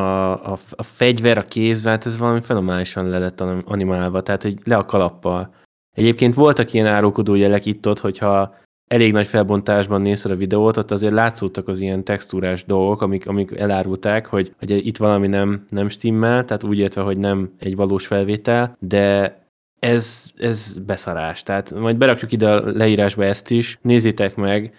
a, 0.52 0.58
a 0.70 0.82
fegyver, 0.82 1.38
a 1.38 1.44
kézvált, 1.44 2.06
ez 2.06 2.18
valami 2.18 2.40
fenomálisan 2.40 3.08
le 3.08 3.18
lett 3.18 3.40
animálva, 3.64 4.22
tehát 4.22 4.42
hogy 4.42 4.58
le 4.64 4.76
a 4.76 4.84
kalappal. 4.84 5.54
Egyébként 5.96 6.34
voltak 6.34 6.72
ilyen 6.72 6.86
árulkodó 6.86 7.34
jelek 7.34 7.66
itt-ott, 7.66 7.98
hogyha 7.98 8.54
elég 8.86 9.12
nagy 9.12 9.26
felbontásban 9.26 10.00
nézted 10.00 10.30
a 10.30 10.36
videót, 10.36 10.76
ott 10.76 10.90
azért 10.90 11.12
látszódtak 11.12 11.68
az 11.68 11.80
ilyen 11.80 12.04
textúrás 12.04 12.64
dolgok, 12.64 13.02
amik, 13.02 13.26
amik 13.26 13.50
elárulták, 13.50 14.26
hogy, 14.26 14.54
hogy 14.58 14.70
itt 14.86 14.96
valami 14.96 15.26
nem, 15.26 15.64
nem 15.68 15.88
stimmel, 15.88 16.44
tehát 16.44 16.64
úgy 16.64 16.78
értve, 16.78 17.02
hogy 17.02 17.18
nem 17.18 17.52
egy 17.58 17.76
valós 17.76 18.06
felvétel, 18.06 18.76
de 18.78 19.38
ez, 19.78 20.30
ez 20.38 20.74
beszarás. 20.86 21.42
Tehát 21.42 21.74
majd 21.74 21.96
berakjuk 21.96 22.32
ide 22.32 22.50
a 22.50 22.70
leírásba 22.70 23.24
ezt 23.24 23.50
is, 23.50 23.78
nézzétek 23.82 24.36
meg. 24.36 24.74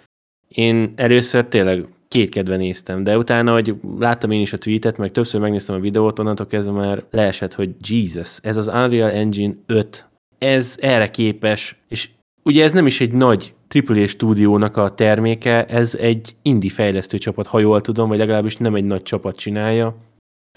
Én 0.56 0.94
először 0.96 1.46
tényleg 1.46 1.88
kétkedve 2.08 2.56
néztem, 2.56 3.04
de 3.04 3.18
utána, 3.18 3.54
hogy 3.54 3.76
láttam 4.00 4.32
én 4.32 4.42
is 4.42 4.54
a 4.54 4.58
tweetet, 4.58 4.98
meg 4.98 5.12
többször 5.12 5.42
megnéztem 5.42 5.76
a 5.76 5.80
videót, 5.80 6.20
onnantól 6.20 6.46
kezdve 6.46 6.74
már 6.74 7.04
leesett, 7.12 7.54
hogy 7.54 7.76
Jesus, 7.90 8.38
ez 8.42 8.58
az 8.58 8.68
Unreal 8.68 9.12
Engine 9.12 9.54
5, 9.66 10.10
ez 10.38 10.78
erre 10.82 11.10
képes, 11.10 11.76
és 11.88 12.10
ugye 12.44 12.64
ez 12.64 12.74
nem 12.74 12.86
is 12.86 13.02
egy 13.02 13.14
nagy 13.14 13.54
AAA 13.70 14.08
stúdiónak 14.08 14.78
a 14.78 14.90
terméke, 14.90 15.66
ez 15.66 15.96
egy 15.96 16.36
indie 16.42 16.70
fejlesztő 16.70 17.18
csapat, 17.18 17.48
ha 17.48 17.60
jól 17.60 17.82
tudom, 17.82 18.10
vagy 18.10 18.18
legalábbis 18.18 18.58
nem 18.58 18.76
egy 18.76 18.86
nagy 18.86 19.02
csapat 19.02 19.36
csinálja. 19.36 19.96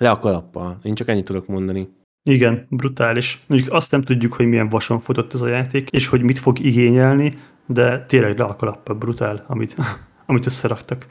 Le 0.01 0.11
a 0.11 0.19
kalappal. 0.19 0.79
Én 0.83 0.95
csak 0.95 1.09
ennyit 1.09 1.25
tudok 1.25 1.47
mondani. 1.47 1.89
Igen, 2.31 2.67
brutális. 2.71 3.43
Mondjuk 3.47 3.73
azt 3.73 3.91
nem 3.91 4.03
tudjuk, 4.03 4.33
hogy 4.33 4.47
milyen 4.47 4.69
vason 4.69 5.01
fotott 5.01 5.35
ez 5.35 5.41
a 5.41 5.49
játék, 5.49 5.91
és 5.91 6.07
hogy 6.07 6.23
mit 6.23 6.39
fog 6.39 6.59
igényelni, 6.59 7.39
de 7.67 8.05
tényleg 8.05 8.39
le 8.39 8.45
a 8.45 8.95
brutál, 8.95 9.45
amit, 9.47 9.77
amit 10.27 10.47
összeraktak. 10.47 11.07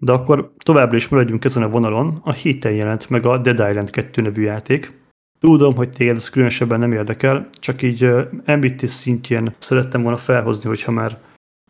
De 0.00 0.12
akkor 0.12 0.52
továbbra 0.58 0.96
is 0.96 1.08
maradjunk 1.08 1.44
ezen 1.44 1.62
a 1.62 1.68
vonalon. 1.68 2.20
A 2.24 2.32
héten 2.32 2.72
jelent 2.72 3.10
meg 3.10 3.26
a 3.26 3.38
Dead 3.38 3.70
Island 3.70 3.90
2 3.90 4.22
nevű 4.22 4.42
játék, 4.42 5.02
Tudom, 5.42 5.74
hogy 5.74 5.90
téged 5.90 6.16
ez 6.16 6.30
különösebben 6.30 6.78
nem 6.78 6.92
érdekel, 6.92 7.48
csak 7.52 7.82
így 7.82 8.10
említés 8.44 8.90
szintjén 8.90 9.54
szerettem 9.58 10.02
volna 10.02 10.16
felhozni, 10.16 10.68
hogyha 10.68 10.92
már 10.92 11.18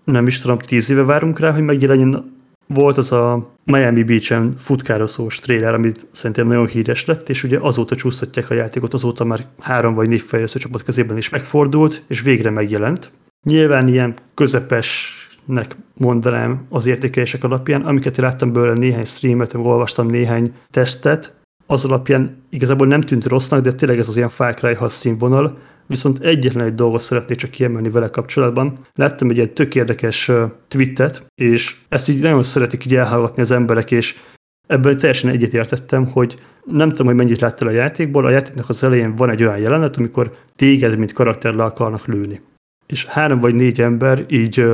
nem 0.04 0.26
is 0.26 0.40
tudom, 0.40 0.58
tíz 0.58 0.90
éve 0.90 1.04
várunk 1.04 1.38
rá, 1.38 1.52
hogy 1.52 1.62
megjelenjen. 1.62 2.40
Volt 2.66 2.96
az 2.96 3.12
a 3.12 3.50
Miami 3.64 4.02
Beach-en 4.02 4.56
futkározós 4.56 5.38
trailer, 5.38 5.74
amit 5.74 6.06
szerintem 6.12 6.46
nagyon 6.46 6.66
híres 6.66 7.04
lett, 7.04 7.28
és 7.28 7.44
ugye 7.44 7.58
azóta 7.58 7.96
csúsztatják 7.96 8.50
a 8.50 8.54
játékot, 8.54 8.94
azóta 8.94 9.24
már 9.24 9.46
három 9.60 9.94
vagy 9.94 10.08
négy 10.08 10.20
fejlesztő 10.20 10.58
csapat 10.58 10.82
kezében 10.82 11.16
is 11.16 11.28
megfordult, 11.28 12.02
és 12.06 12.22
végre 12.22 12.50
megjelent. 12.50 13.10
Nyilván 13.46 13.88
ilyen 13.88 14.14
közepesnek 14.34 15.76
mondanám 15.94 16.66
az 16.68 16.86
értékelések 16.86 17.44
alapján, 17.44 17.82
amiket 17.82 18.16
láttam 18.16 18.52
belőle 18.52 18.74
néhány 18.74 19.04
streamet, 19.04 19.54
olvastam 19.54 20.06
néhány 20.06 20.54
tesztet, 20.70 21.34
az 21.66 21.84
alapján 21.84 22.42
igazából 22.50 22.86
nem 22.86 23.00
tűnt 23.00 23.26
rossznak, 23.26 23.62
de 23.62 23.72
tényleg 23.72 23.98
ez 23.98 24.08
az 24.08 24.16
ilyen 24.16 24.28
Far 24.28 24.54
Cry 24.54 24.76
színvonal, 24.86 25.58
viszont 25.86 26.18
egyetlen 26.18 26.66
egy 26.66 26.74
dolgot 26.74 27.00
szeretnék 27.00 27.38
csak 27.38 27.50
kiemelni 27.50 27.90
vele 27.90 28.10
kapcsolatban. 28.10 28.78
Láttam 28.94 29.30
egy 29.30 29.36
ilyen 29.36 29.54
tök 29.54 29.74
érdekes 29.74 30.30
tweetet, 30.68 31.24
és 31.34 31.76
ezt 31.88 32.08
így 32.08 32.20
nagyon 32.20 32.42
szeretik 32.42 32.84
így 32.84 32.94
elhallgatni 32.94 33.42
az 33.42 33.50
emberek, 33.50 33.90
és 33.90 34.18
ebből 34.66 34.96
teljesen 34.96 35.30
egyetértettem, 35.30 36.06
hogy 36.06 36.38
nem 36.64 36.88
tudom, 36.88 37.06
hogy 37.06 37.16
mennyit 37.16 37.40
láttál 37.40 37.68
a 37.68 37.72
játékból, 37.72 38.26
a 38.26 38.30
játéknak 38.30 38.68
az 38.68 38.84
elején 38.84 39.16
van 39.16 39.30
egy 39.30 39.42
olyan 39.42 39.58
jelenet, 39.58 39.96
amikor 39.96 40.36
téged, 40.56 40.98
mint 40.98 41.12
karakter 41.12 41.54
le 41.54 41.64
akarnak 41.64 42.06
lőni. 42.06 42.40
És 42.92 43.06
három 43.06 43.40
vagy 43.40 43.54
négy 43.54 43.80
ember 43.80 44.24
így 44.28 44.64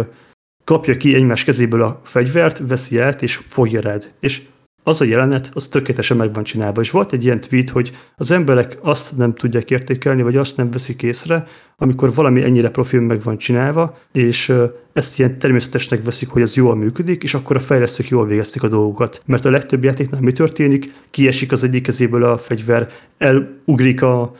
kapja 0.64 0.96
ki 0.96 1.14
egymás 1.14 1.44
kezéből 1.44 1.82
a 1.82 2.00
fegyvert, 2.04 2.62
veszi 2.68 2.98
át, 2.98 3.22
és 3.22 3.36
fogja 3.36 3.80
rád. 3.80 4.10
És 4.20 4.42
az 4.82 5.00
a 5.00 5.04
jelenet, 5.04 5.50
az 5.52 5.68
tökéletesen 5.68 6.16
meg 6.16 6.32
van 6.32 6.44
csinálva. 6.44 6.80
És 6.80 6.90
volt 6.90 7.12
egy 7.12 7.24
ilyen 7.24 7.40
tweet, 7.40 7.70
hogy 7.70 7.96
az 8.16 8.30
emberek 8.30 8.78
azt 8.80 9.16
nem 9.16 9.34
tudják 9.34 9.70
értékelni, 9.70 10.22
vagy 10.22 10.36
azt 10.36 10.56
nem 10.56 10.70
veszik 10.70 11.02
észre, 11.02 11.46
amikor 11.76 12.14
valami 12.14 12.42
ennyire 12.42 12.70
profil 12.70 13.00
meg 13.00 13.22
van 13.22 13.38
csinálva, 13.38 13.98
és 14.12 14.52
ezt 14.92 15.18
ilyen 15.18 15.38
természetesnek 15.38 16.04
veszik, 16.04 16.28
hogy 16.28 16.42
ez 16.42 16.54
jól 16.54 16.76
működik, 16.76 17.22
és 17.22 17.34
akkor 17.34 17.56
a 17.56 17.60
fejlesztők 17.60 18.08
jól 18.08 18.26
végezték 18.26 18.62
a 18.62 18.68
dolgokat. 18.68 19.22
Mert 19.26 19.44
a 19.44 19.50
legtöbb 19.50 19.84
játéknál 19.84 20.20
mi 20.20 20.32
történik? 20.32 20.92
Kiesik 21.10 21.52
az 21.52 21.62
egyik 21.62 21.82
kezéből 21.82 22.24
a 22.24 22.38
fegyver, 22.38 22.90
elugrik 23.18 24.02
a, 24.02 24.34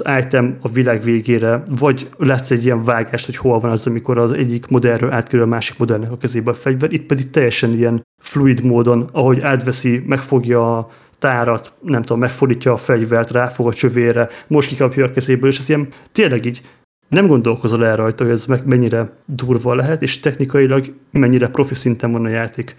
az 0.00 0.04
item 0.18 0.56
a 0.60 0.68
világ 0.68 1.02
végére, 1.02 1.62
vagy 1.78 2.08
látsz 2.16 2.50
egy 2.50 2.64
ilyen 2.64 2.84
vágást, 2.84 3.26
hogy 3.26 3.36
hol 3.36 3.60
van 3.60 3.70
az, 3.70 3.86
amikor 3.86 4.18
az 4.18 4.32
egyik 4.32 4.66
modellről 4.66 5.12
átkerül 5.12 5.44
a 5.44 5.48
másik 5.48 5.78
modellnek 5.78 6.12
a 6.12 6.16
kezébe 6.16 6.50
a 6.50 6.54
fegyver, 6.54 6.92
itt 6.92 7.06
pedig 7.06 7.30
teljesen 7.30 7.72
ilyen 7.72 8.02
fluid 8.22 8.64
módon, 8.64 9.08
ahogy 9.12 9.40
átveszi, 9.40 10.04
megfogja 10.06 10.78
a 10.78 10.88
tárat, 11.18 11.72
nem 11.80 12.02
tudom, 12.02 12.18
megfordítja 12.18 12.72
a 12.72 12.76
fegyvert, 12.76 13.30
ráfog 13.30 13.66
a 13.66 13.72
csövére, 13.72 14.28
most 14.46 14.68
kikapja 14.68 15.04
a 15.04 15.10
kezéből, 15.10 15.50
és 15.50 15.58
ez 15.58 15.68
ilyen 15.68 15.88
tényleg 16.12 16.44
így 16.44 16.62
nem 17.08 17.26
gondolkozol 17.26 17.86
el 17.86 17.96
rajta, 17.96 18.24
hogy 18.24 18.32
ez 18.32 18.46
mennyire 18.64 19.10
durva 19.26 19.74
lehet, 19.74 20.02
és 20.02 20.20
technikailag 20.20 20.94
mennyire 21.10 21.48
profi 21.48 21.74
szinten 21.74 22.12
van 22.12 22.24
a 22.24 22.28
játék. 22.28 22.76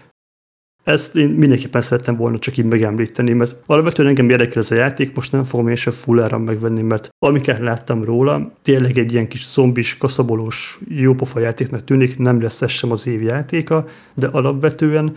Ezt 0.86 1.16
én 1.16 1.28
mindenképpen 1.28 1.80
szerettem 1.80 2.16
volna 2.16 2.38
csak 2.38 2.56
így 2.56 2.64
megemlíteni, 2.64 3.32
mert 3.32 3.56
alapvetően 3.66 4.08
engem 4.08 4.30
érdekel 4.30 4.62
ez 4.62 4.70
a 4.70 4.74
játék, 4.74 5.14
most 5.14 5.32
nem 5.32 5.44
fogom 5.44 5.68
én 5.68 5.76
se 5.76 5.90
full 5.90 6.20
áram 6.20 6.42
megvenni, 6.42 6.82
mert 6.82 7.08
amiket 7.18 7.58
láttam 7.58 8.04
róla, 8.04 8.52
tényleg 8.62 8.98
egy 8.98 9.12
ilyen 9.12 9.28
kis 9.28 9.46
zombis, 9.46 9.98
kaszabolós, 9.98 10.78
jópofa 10.88 11.40
játéknak 11.40 11.84
tűnik, 11.84 12.18
nem 12.18 12.42
lesz 12.42 12.62
ez 12.62 12.70
sem 12.70 12.90
az 12.90 13.06
év 13.06 13.22
játéka, 13.22 13.86
de 14.14 14.26
alapvetően 14.26 15.16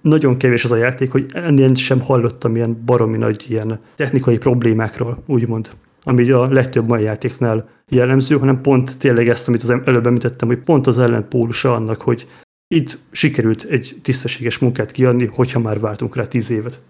nagyon 0.00 0.36
kevés 0.36 0.64
az 0.64 0.72
a 0.72 0.76
játék, 0.76 1.10
hogy 1.10 1.26
ennél 1.32 1.74
sem 1.74 2.00
hallottam 2.00 2.56
ilyen 2.56 2.82
baromi 2.84 3.16
nagy 3.16 3.44
ilyen 3.48 3.80
technikai 3.96 4.38
problémákról, 4.38 5.22
úgymond, 5.26 5.70
ami 6.02 6.30
a 6.30 6.48
legtöbb 6.48 6.88
mai 6.88 7.02
játéknál 7.02 7.68
jellemző, 7.88 8.38
hanem 8.38 8.60
pont 8.60 8.98
tényleg 8.98 9.28
ezt, 9.28 9.48
amit 9.48 9.62
az 9.62 9.70
előbb 9.84 10.06
említettem, 10.06 10.48
hogy 10.48 10.58
pont 10.58 10.86
az 10.86 10.98
ellenpólusa 10.98 11.74
annak, 11.74 12.00
hogy 12.00 12.26
itt 12.74 12.98
sikerült 13.10 13.62
egy 13.62 13.98
tisztességes 14.02 14.58
munkát 14.58 14.90
kiadni, 14.90 15.26
hogyha 15.26 15.58
már 15.58 15.80
vártunk 15.80 16.16
rá 16.16 16.24
tíz 16.24 16.50
évet. 16.50 16.80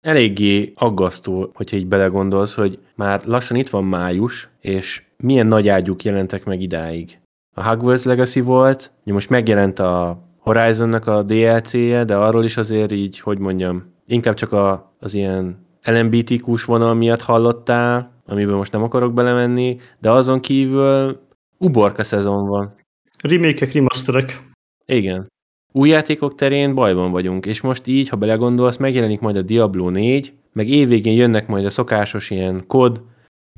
Eléggé 0.00 0.72
aggasztó, 0.76 1.50
hogyha 1.54 1.76
így 1.76 1.86
belegondolsz, 1.86 2.54
hogy 2.54 2.78
már 2.94 3.22
lassan 3.24 3.56
itt 3.56 3.68
van 3.68 3.84
május, 3.84 4.48
és 4.60 5.02
milyen 5.16 5.46
nagy 5.46 5.68
ágyuk 5.68 6.04
jelentek 6.04 6.44
meg 6.44 6.60
idáig. 6.60 7.18
A 7.56 7.68
Hogwarts 7.68 8.04
Legacy 8.04 8.40
volt, 8.40 8.92
most 9.04 9.30
megjelent 9.30 9.78
a 9.78 10.22
Horizonnak 10.38 11.06
a 11.06 11.22
DLC-je, 11.22 12.04
de 12.04 12.16
arról 12.16 12.44
is 12.44 12.56
azért 12.56 12.92
így, 12.92 13.20
hogy 13.20 13.38
mondjam, 13.38 13.92
inkább 14.06 14.34
csak 14.34 14.52
a, 14.52 14.94
az 14.98 15.14
ilyen 15.14 15.66
LMBTQ-s 15.82 16.64
vonal 16.64 16.94
miatt 16.94 17.20
hallottál, 17.20 18.22
amiben 18.26 18.54
most 18.54 18.72
nem 18.72 18.82
akarok 18.82 19.12
belemenni, 19.12 19.76
de 19.98 20.10
azon 20.10 20.40
kívül 20.40 21.20
uborka 21.58 22.02
szezon 22.02 22.46
van. 22.46 22.74
Remake-ek, 23.22 23.72
remasterek. 23.72 24.49
Igen. 24.90 25.28
Új 25.72 25.88
játékok 25.88 26.34
terén 26.34 26.74
bajban 26.74 27.10
vagyunk, 27.10 27.46
és 27.46 27.60
most 27.60 27.86
így, 27.86 28.08
ha 28.08 28.16
belegondolsz, 28.16 28.76
megjelenik 28.76 29.20
majd 29.20 29.36
a 29.36 29.42
Diablo 29.42 29.90
4, 29.90 30.32
meg 30.52 30.68
évvégén 30.68 31.14
jönnek 31.14 31.46
majd 31.46 31.64
a 31.64 31.70
szokásos 31.70 32.30
ilyen 32.30 32.66
kod, 32.66 33.02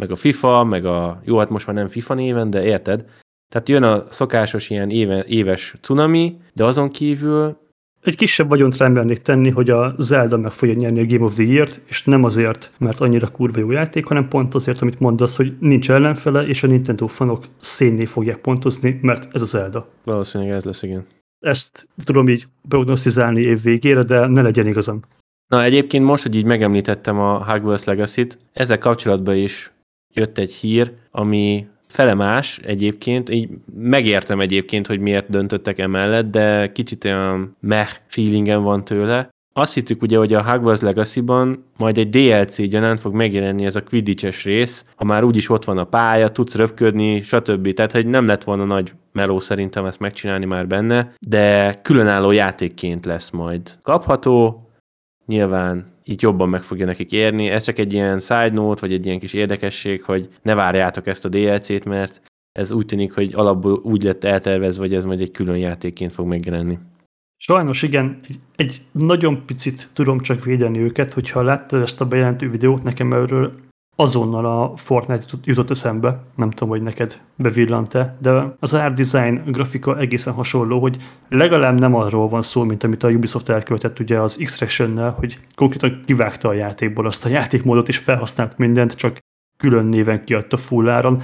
meg 0.01 0.11
a 0.11 0.17
FIFA, 0.17 0.65
meg 0.65 0.85
a, 0.85 1.21
jó, 1.25 1.39
hát 1.39 1.51
most 1.51 1.67
már 1.67 1.77
nem 1.77 1.89
FIFA 1.89 2.15
néven, 2.15 2.51
de 2.51 2.65
érted? 2.65 3.05
Tehát 3.53 3.69
jön 3.69 3.83
a 3.83 4.05
szokásos 4.11 4.71
ilyen 4.71 4.91
éve, 4.91 5.25
éves 5.25 5.75
cunami, 5.81 6.37
de 6.55 6.65
azon 6.65 6.91
kívül... 6.91 7.61
Egy 8.03 8.17
kisebb 8.17 8.49
vagyont 8.49 8.77
remelnék 8.77 9.19
tenni, 9.19 9.51
hogy 9.51 9.71
a 9.71 9.95
Zelda 9.99 10.37
meg 10.37 10.53
fogja 10.53 10.75
nyerni 10.75 11.01
a 11.01 11.07
Game 11.07 11.25
of 11.25 11.35
the 11.35 11.43
Year-t, 11.43 11.81
és 11.85 12.05
nem 12.05 12.25
azért, 12.25 12.71
mert 12.79 13.01
annyira 13.01 13.29
kurva 13.29 13.61
jó 13.61 13.71
játék, 13.71 14.07
hanem 14.07 14.29
pont 14.29 14.55
azért, 14.55 14.83
amit 14.83 15.01
mondasz, 15.01 15.37
hogy 15.37 15.57
nincs 15.61 15.91
ellenfele, 15.91 16.43
és 16.43 16.63
a 16.63 16.67
Nintendo 16.67 17.07
fanok 17.07 17.47
szénné 17.59 18.05
fogják 18.05 18.39
pontozni, 18.39 18.99
mert 19.03 19.35
ez 19.35 19.43
a 19.43 19.47
Zelda. 19.47 19.89
Valószínűleg 20.05 20.53
ez 20.53 20.65
lesz, 20.65 20.83
igen. 20.83 21.07
Ezt 21.43 21.89
tudom 22.05 22.29
így 22.29 22.47
prognosztizálni 22.69 23.41
év 23.41 23.63
végére, 23.63 24.03
de 24.03 24.27
ne 24.27 24.43
legyen 24.43 24.67
igazam. 24.67 25.01
Na 25.49 25.63
egyébként 25.63 26.05
most, 26.05 26.23
hogy 26.23 26.35
így 26.35 26.45
megemlítettem 26.45 27.19
a 27.19 27.53
Hogwarts 27.53 27.85
Legacy-t, 27.85 28.39
ezzel 28.53 28.79
kapcsolatban 28.79 29.37
is 29.37 29.73
jött 30.15 30.39
egy 30.39 30.53
hír, 30.53 30.93
ami 31.11 31.67
fele 31.87 32.15
más 32.15 32.59
egyébként, 32.59 33.31
így 33.31 33.49
megértem 33.75 34.41
egyébként, 34.41 34.87
hogy 34.87 35.01
miért 35.01 35.31
döntöttek 35.31 35.79
emellett, 35.79 36.31
de 36.31 36.73
kicsit 36.73 37.05
olyan 37.05 37.57
meh 37.61 37.89
feelingem 38.07 38.63
van 38.63 38.85
tőle. 38.85 39.31
Azt 39.53 39.75
hittük 39.75 40.03
ugye, 40.03 40.19
hogy 40.19 40.35
a 40.35 40.51
Hogwarts 40.51 40.81
Legacy-ban 40.81 41.65
majd 41.77 41.99
egy 41.99 42.09
DLC 42.09 42.69
gyanánt 42.69 43.01
fog 43.01 43.15
megjelenni 43.15 43.65
ez 43.65 43.77
a 43.77 43.83
quidditch 43.83 44.45
rész, 44.45 44.85
ha 44.97 45.05
már 45.05 45.25
úgyis 45.25 45.49
ott 45.49 45.65
van 45.65 45.79
a 45.79 45.85
pálya, 45.85 46.31
tudsz 46.31 46.55
röpködni, 46.55 47.21
stb. 47.21 47.73
Tehát, 47.73 47.93
hogy 47.93 48.07
nem 48.07 48.27
lett 48.27 48.45
volna 48.45 48.65
nagy 48.65 48.93
meló 49.13 49.41
szerintem 49.41 49.85
ezt 49.85 50.01
megcsinálni 50.01 50.45
már 50.45 50.67
benne, 50.67 51.15
de 51.27 51.75
különálló 51.83 52.31
játékként 52.31 53.05
lesz 53.05 53.31
majd 53.31 53.79
kapható, 53.83 54.67
nyilván 55.27 55.93
így 56.05 56.23
jobban 56.23 56.49
meg 56.49 56.63
fogja 56.63 56.87
nekik 56.87 57.13
érni. 57.13 57.49
Ez 57.49 57.65
csak 57.65 57.79
egy 57.79 57.93
ilyen 57.93 58.19
side 58.19 58.51
note, 58.51 58.81
vagy 58.81 58.93
egy 58.93 59.07
ilyen 59.07 59.19
kis 59.19 59.33
érdekesség, 59.33 60.03
hogy 60.03 60.29
ne 60.43 60.55
várjátok 60.55 61.07
ezt 61.07 61.25
a 61.25 61.29
DLC-t, 61.29 61.85
mert 61.85 62.23
ez 62.53 62.73
úgy 62.73 62.87
tűnik, 62.87 63.15
hogy 63.15 63.33
alapból 63.35 63.81
úgy 63.83 64.03
lett 64.03 64.25
eltervezve, 64.25 64.83
hogy 64.83 64.95
ez 64.95 65.05
majd 65.05 65.21
egy 65.21 65.31
külön 65.31 65.57
játékként 65.57 66.13
fog 66.13 66.27
megjelenni. 66.27 66.79
Sajnos 67.37 67.83
igen, 67.83 68.21
egy, 68.29 68.39
egy 68.57 68.83
nagyon 68.93 69.47
picit 69.47 69.89
tudom 69.93 70.21
csak 70.21 70.45
védeni 70.45 70.79
őket, 70.79 71.13
hogyha 71.13 71.43
láttad 71.43 71.83
ezt 71.83 72.01
a 72.01 72.09
bejelentő 72.09 72.51
videót, 72.51 72.83
nekem 72.83 73.13
erről 73.13 73.53
azonnal 74.03 74.47
a 74.47 74.77
Fortnite 74.77 75.25
jutott 75.45 75.71
eszembe, 75.71 76.23
nem 76.37 76.51
tudom, 76.51 76.69
hogy 76.69 76.83
neked 76.83 77.21
bevillant-e, 77.37 78.17
de 78.21 78.57
az 78.61 78.75
art 78.75 78.95
design 78.95 79.51
grafika 79.51 79.99
egészen 79.99 80.33
hasonló, 80.33 80.81
hogy 80.81 80.97
legalább 81.29 81.81
nem 81.81 81.95
arról 81.95 82.29
van 82.29 82.43
szó, 82.43 82.63
mint 82.63 82.85
amit 82.85 83.03
a 83.03 83.09
Ubisoft 83.09 83.49
elköltett 83.49 83.99
ugye 83.99 84.21
az 84.21 84.39
X-Ration-nel, 84.45 85.11
hogy 85.11 85.39
konkrétan 85.55 86.03
kivágta 86.07 86.49
a 86.49 86.53
játékból 86.53 87.07
azt 87.07 87.25
a 87.25 87.29
játékmódot 87.29 87.89
és 87.89 87.97
felhasznált 87.97 88.59
mindent, 88.59 88.93
csak 88.95 89.19
külön 89.57 89.87
néven 89.87 90.25
kiadta 90.25 90.57
fulláron 90.57 91.23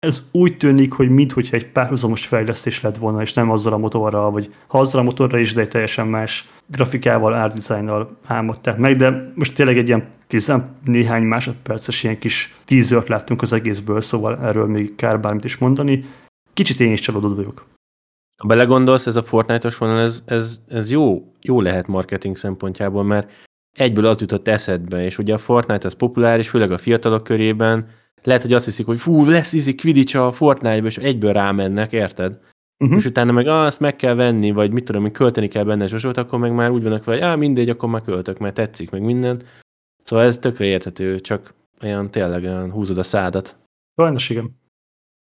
ez 0.00 0.28
úgy 0.32 0.56
tűnik, 0.56 0.92
hogy 0.92 1.10
minthogyha 1.10 1.56
egy 1.56 1.66
párhuzamos 1.66 2.26
fejlesztés 2.26 2.80
lett 2.80 2.96
volna, 2.96 3.22
és 3.22 3.32
nem 3.32 3.50
azzal 3.50 3.72
a 3.72 3.78
motorral, 3.78 4.30
vagy 4.30 4.54
ha 4.66 4.78
azzal 4.78 5.00
a 5.00 5.04
motorra 5.04 5.38
is, 5.38 5.52
de 5.52 5.60
egy 5.60 5.68
teljesen 5.68 6.06
más 6.06 6.48
grafikával, 6.66 7.32
art 7.32 7.54
designnal 7.54 8.18
álmodták 8.24 8.76
meg, 8.76 8.96
de 8.96 9.32
most 9.34 9.54
tényleg 9.54 9.78
egy 9.78 9.88
ilyen 9.88 10.08
tizen 10.26 10.76
néhány 10.84 11.22
másodperces 11.22 12.02
ilyen 12.02 12.18
kis 12.18 12.56
tízőt 12.64 13.08
láttunk 13.08 13.42
az 13.42 13.52
egészből, 13.52 14.00
szóval 14.00 14.38
erről 14.38 14.66
még 14.66 14.94
kár 14.94 15.20
bármit 15.20 15.44
is 15.44 15.58
mondani. 15.58 16.04
Kicsit 16.52 16.80
én 16.80 16.92
is 16.92 17.00
csalódott 17.00 17.36
vagyok. 17.36 17.66
Ha 18.42 18.48
belegondolsz, 18.48 19.06
ez 19.06 19.16
a 19.16 19.22
Fortnite-os 19.22 19.78
vonal, 19.78 20.00
ez, 20.00 20.22
ez, 20.26 20.60
ez 20.68 20.90
jó, 20.90 21.32
jó 21.40 21.60
lehet 21.60 21.86
marketing 21.86 22.36
szempontjából, 22.36 23.04
mert 23.04 23.30
egyből 23.76 24.06
az 24.06 24.20
jutott 24.20 24.48
eszedbe, 24.48 25.04
és 25.04 25.18
ugye 25.18 25.32
a 25.32 25.38
Fortnite 25.38 25.86
az 25.86 25.94
populáris, 25.94 26.48
főleg 26.48 26.70
a 26.70 26.78
fiatalok 26.78 27.22
körében, 27.22 27.88
lehet, 28.22 28.42
hogy 28.42 28.52
azt 28.52 28.64
hiszik, 28.64 28.86
hogy 28.86 28.98
fú, 28.98 29.24
lesz 29.24 29.52
izi 29.52 29.74
Quidditch 29.74 30.16
a 30.16 30.32
Fortnite-ba, 30.32 30.86
és 30.86 30.96
egyből 30.96 31.32
rámennek, 31.32 31.92
érted? 31.92 32.38
Uh-huh. 32.84 32.98
És 32.98 33.04
utána 33.04 33.32
meg 33.32 33.46
ah, 33.46 33.64
azt 33.64 33.80
meg 33.80 33.96
kell 33.96 34.14
venni, 34.14 34.50
vagy 34.50 34.72
mit 34.72 34.84
tudom, 34.84 35.02
hogy 35.02 35.10
költeni 35.10 35.48
kell 35.48 35.64
benne 35.64 35.86
zsosot, 35.86 36.16
akkor 36.16 36.38
meg 36.38 36.54
már 36.54 36.70
úgy 36.70 36.82
vannak, 36.82 37.04
hogy 37.04 37.20
ah, 37.20 37.38
mindegy, 37.38 37.68
akkor 37.68 37.88
már 37.88 38.02
költök, 38.02 38.38
mert 38.38 38.54
tetszik, 38.54 38.90
meg 38.90 39.02
minden. 39.02 39.42
Szóval 40.02 40.24
ez 40.24 40.38
tökre 40.38 40.64
érthető, 40.64 41.20
csak 41.20 41.54
olyan 41.82 42.10
tényleg 42.10 42.42
olyan 42.42 42.70
húzod 42.70 42.98
a 42.98 43.02
szádat. 43.02 43.56
Sajnos 43.96 44.30
igen. 44.30 44.58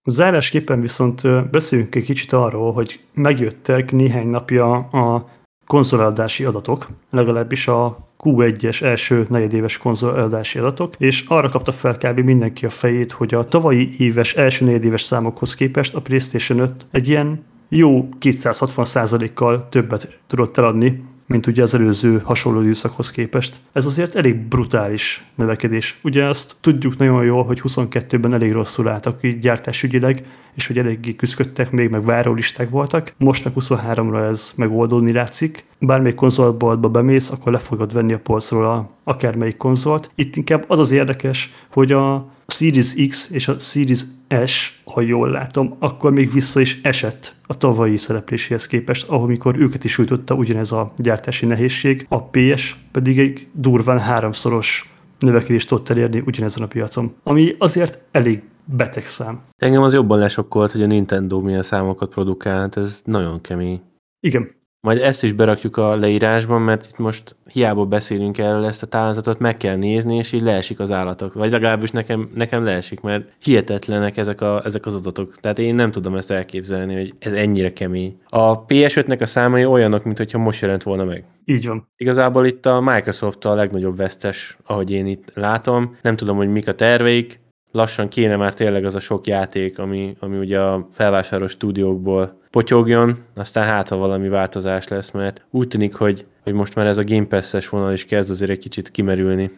Zárásképpen 0.05 0.81
viszont 0.81 1.49
beszéljünk 1.51 1.95
egy 1.95 2.03
kicsit 2.03 2.33
arról, 2.33 2.73
hogy 2.73 3.03
megjöttek 3.13 3.91
néhány 3.91 4.27
napja 4.27 4.73
a 4.75 5.29
konzoladási 5.65 6.43
adatok, 6.43 6.87
legalábbis 7.09 7.67
a 7.67 8.07
Q1-es 8.23 8.81
első 8.81 9.25
negyedéves 9.29 9.77
konzoladási 9.77 10.59
adatok, 10.59 10.93
és 10.97 11.25
arra 11.27 11.49
kapta 11.49 11.71
fel 11.71 11.97
kb. 11.97 12.19
mindenki 12.19 12.65
a 12.65 12.69
fejét, 12.69 13.11
hogy 13.11 13.33
a 13.33 13.47
tavalyi 13.47 13.95
éves 13.97 14.33
első 14.33 14.65
negyedéves 14.65 15.01
számokhoz 15.01 15.55
képest 15.55 15.95
a 15.95 16.01
PlayStation 16.01 16.59
5 16.59 16.85
egy 16.91 17.07
ilyen 17.07 17.43
jó 17.69 18.09
260%-kal 18.19 19.67
többet 19.69 20.19
tudott 20.27 20.57
eladni, 20.57 21.03
mint 21.25 21.47
ugye 21.47 21.61
az 21.61 21.73
előző 21.73 22.21
hasonló 22.23 22.61
időszakhoz 22.61 23.11
képest. 23.11 23.55
Ez 23.71 23.85
azért 23.85 24.15
elég 24.15 24.35
brutális 24.35 25.25
növekedés. 25.35 25.99
Ugye 26.03 26.25
azt 26.25 26.55
tudjuk 26.61 26.97
nagyon 26.97 27.23
jól, 27.23 27.43
hogy 27.43 27.61
22-ben 27.63 28.33
elég 28.33 28.51
rosszul 28.51 28.88
álltak 28.88 29.19
így 29.21 29.39
gyártásügyileg, 29.39 30.25
és 30.53 30.67
hogy 30.67 30.77
eléggé 30.77 31.15
küzdöttek 31.15 31.71
még, 31.71 31.89
meg 31.89 32.03
várólisták 32.03 32.69
voltak. 32.69 33.13
Most 33.17 33.43
meg 33.43 33.53
23-ra 33.59 34.29
ez 34.29 34.51
megoldódni 34.55 35.12
látszik. 35.12 35.65
Bármelyik 35.79 36.15
konzolboltba 36.15 36.89
bemész, 36.89 37.29
akkor 37.29 37.51
le 37.51 37.57
fogod 37.57 37.93
venni 37.93 38.13
a 38.13 38.19
polcról 38.19 38.65
a, 38.65 38.89
akármelyik 39.03 39.57
konzolt. 39.57 40.12
Itt 40.15 40.36
inkább 40.36 40.65
az 40.67 40.79
az 40.79 40.91
érdekes, 40.91 41.53
hogy 41.69 41.91
a 41.91 42.31
Series 42.47 43.08
X 43.10 43.29
és 43.29 43.47
a 43.47 43.60
Series 43.60 44.01
S, 44.45 44.82
ha 44.86 45.01
jól 45.01 45.29
látom, 45.29 45.75
akkor 45.79 46.12
még 46.12 46.32
vissza 46.32 46.60
is 46.60 46.79
esett 46.82 47.36
a 47.45 47.58
tavalyi 47.58 47.97
szerepléséhez 47.97 48.67
képest, 48.67 49.10
ahol 49.10 49.27
mikor 49.27 49.60
őket 49.60 49.84
is 49.84 49.91
sújtotta 49.91 50.36
ugyanez 50.36 50.71
a 50.71 50.93
gyártási 50.97 51.45
nehézség, 51.45 52.06
a 52.10 52.23
PS 52.23 52.75
pedig 52.91 53.19
egy 53.19 53.47
durván 53.51 53.99
háromszoros 53.99 54.93
növekedést 55.19 55.67
tudott 55.67 55.89
elérni 55.89 56.23
ugyanezen 56.25 56.63
a 56.63 56.67
piacon, 56.67 57.13
ami 57.23 57.56
azért 57.58 57.99
elég 58.12 58.41
beteg 58.65 59.08
szám. 59.08 59.41
Engem 59.58 59.82
az 59.82 59.93
jobban 59.93 60.19
lesokkolt, 60.19 60.71
hogy 60.71 60.82
a 60.82 60.86
Nintendo 60.86 61.39
milyen 61.39 61.63
számokat 61.63 62.10
produkált, 62.10 62.77
ez 62.77 63.01
nagyon 63.06 63.41
kemény. 63.41 63.82
Igen, 64.19 64.49
majd 64.88 65.02
ezt 65.02 65.24
is 65.24 65.32
berakjuk 65.32 65.78
a 65.78 65.96
leírásban, 65.96 66.62
mert 66.62 66.86
itt 66.86 66.98
most 66.98 67.36
hiába 67.52 67.86
beszélünk 67.86 68.38
erről 68.38 68.65
ezt 68.65 68.84
a 68.84 68.88
tálázatot, 68.88 69.39
meg 69.39 69.58
kell 69.58 69.76
nézni, 69.76 70.15
és 70.15 70.32
így 70.32 70.41
leesik 70.41 70.80
az 70.80 70.91
állatok. 70.91 71.34
Vagy 71.34 71.52
legalábbis 71.52 71.91
nekem, 71.91 72.30
nekem 72.36 72.63
leesik, 72.63 73.02
mert 73.02 73.28
hihetetlenek 73.43 74.17
ezek, 74.17 74.41
a, 74.41 74.62
ezek 74.65 74.86
az 74.86 74.96
adatok. 74.96 75.36
Tehát 75.36 75.60
én 75.60 75.76
nem 75.76 75.91
tudom 75.91 76.15
ezt 76.15 76.32
elképzelni, 76.32 76.96
hogy 76.96 77.13
ez 77.19 77.34
ennyire 77.34 77.74
kemény. 77.74 78.17
A 78.30 78.65
PS5-nek 78.65 79.22
a 79.22 79.26
számai 79.26 79.65
olyanok, 79.65 80.04
mintha 80.04 80.38
most 80.38 80.62
jelent 80.62 80.84
volna 80.84 81.04
meg. 81.04 81.24
Így 81.46 81.67
van. 81.67 81.88
Igazából 81.98 82.46
itt 82.46 82.65
a 82.65 82.82
Microsoft 82.82 83.46
a 83.46 83.56
legnagyobb 83.56 83.98
vesztes, 83.98 84.58
ahogy 84.65 84.91
én 84.91 85.06
itt 85.06 85.32
látom. 85.34 85.98
Nem 86.02 86.15
tudom, 86.15 86.38
hogy 86.38 86.50
mik 86.50 86.67
a 86.67 86.76
terveik, 86.76 87.39
lassan 87.72 88.08
kéne 88.08 88.36
már 88.36 88.54
tényleg 88.54 88.86
az 88.86 88.96
a 88.96 89.00
sok 89.00 89.28
játék, 89.28 89.80
ami, 89.80 90.15
ami 90.19 90.38
ugye 90.38 90.60
a 90.60 90.88
felvásárló 90.91 91.48
stúdiókból 91.48 92.41
potyogjon, 92.53 93.17
aztán 93.35 93.65
hát, 93.65 93.89
ha 93.89 93.95
valami 93.95 94.27
változás 94.27 94.87
lesz, 94.87 95.11
mert 95.11 95.45
úgy 95.51 95.67
tűnik, 95.67 95.95
hogy, 95.95 96.25
hogy 96.43 96.53
most 96.53 96.75
már 96.75 96.85
ez 96.85 96.97
a 96.97 97.03
Game 97.03 97.25
Pass-es 97.25 97.69
vonal 97.69 97.93
is 97.93 98.05
kezd 98.05 98.29
azért 98.29 98.51
egy 98.51 98.59
kicsit 98.59 98.91
kimerülni. 98.91 99.51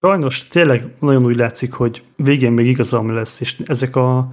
Sajnos 0.00 0.48
tényleg 0.48 0.94
nagyon 1.00 1.24
úgy 1.24 1.36
látszik, 1.36 1.72
hogy 1.72 2.02
végén 2.16 2.52
még 2.52 2.66
igazam 2.66 3.14
lesz, 3.14 3.40
és 3.40 3.62
ezek 3.66 3.96
a 3.96 4.32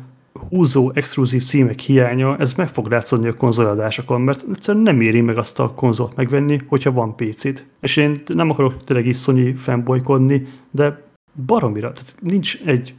húzó 0.49 0.91
exkluzív 0.93 1.43
címek 1.43 1.79
hiánya, 1.79 2.37
ez 2.37 2.53
meg 2.53 2.67
fog 2.67 2.87
látszani 2.87 3.27
a 3.27 3.33
konzoladásokon, 3.33 4.21
mert 4.21 4.45
egyszerűen 4.53 4.83
nem 4.83 5.01
éri 5.01 5.21
meg 5.21 5.37
azt 5.37 5.59
a 5.59 5.73
konzolt 5.73 6.15
megvenni, 6.15 6.61
hogyha 6.67 6.91
van 6.91 7.15
PC-t. 7.15 7.65
És 7.81 7.97
én 7.97 8.21
nem 8.25 8.49
akarok 8.49 8.83
tényleg 8.83 9.05
is 9.05 9.17
Sony 9.17 9.55
fanboykodni, 9.55 10.47
de 10.71 11.01
baromira, 11.45 11.91
tehát 11.91 12.15
nincs 12.19 12.61
egy 12.65 12.93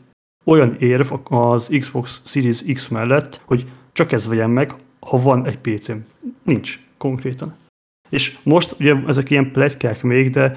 olyan 0.44 0.76
érv 0.78 1.12
az 1.24 1.76
Xbox 1.78 2.22
Series 2.24 2.62
X 2.72 2.88
mellett, 2.88 3.40
hogy 3.44 3.64
csak 3.92 4.12
ez 4.12 4.28
vegyem 4.28 4.50
meg, 4.50 4.74
ha 5.06 5.18
van 5.18 5.46
egy 5.46 5.58
PC-m. 5.58 5.96
Nincs 6.42 6.78
konkrétan. 6.96 7.54
És 8.08 8.38
most 8.42 8.74
ugye 8.80 8.94
ezek 9.06 9.30
ilyen 9.30 9.52
pletykák 9.52 10.02
még, 10.02 10.30
de 10.30 10.56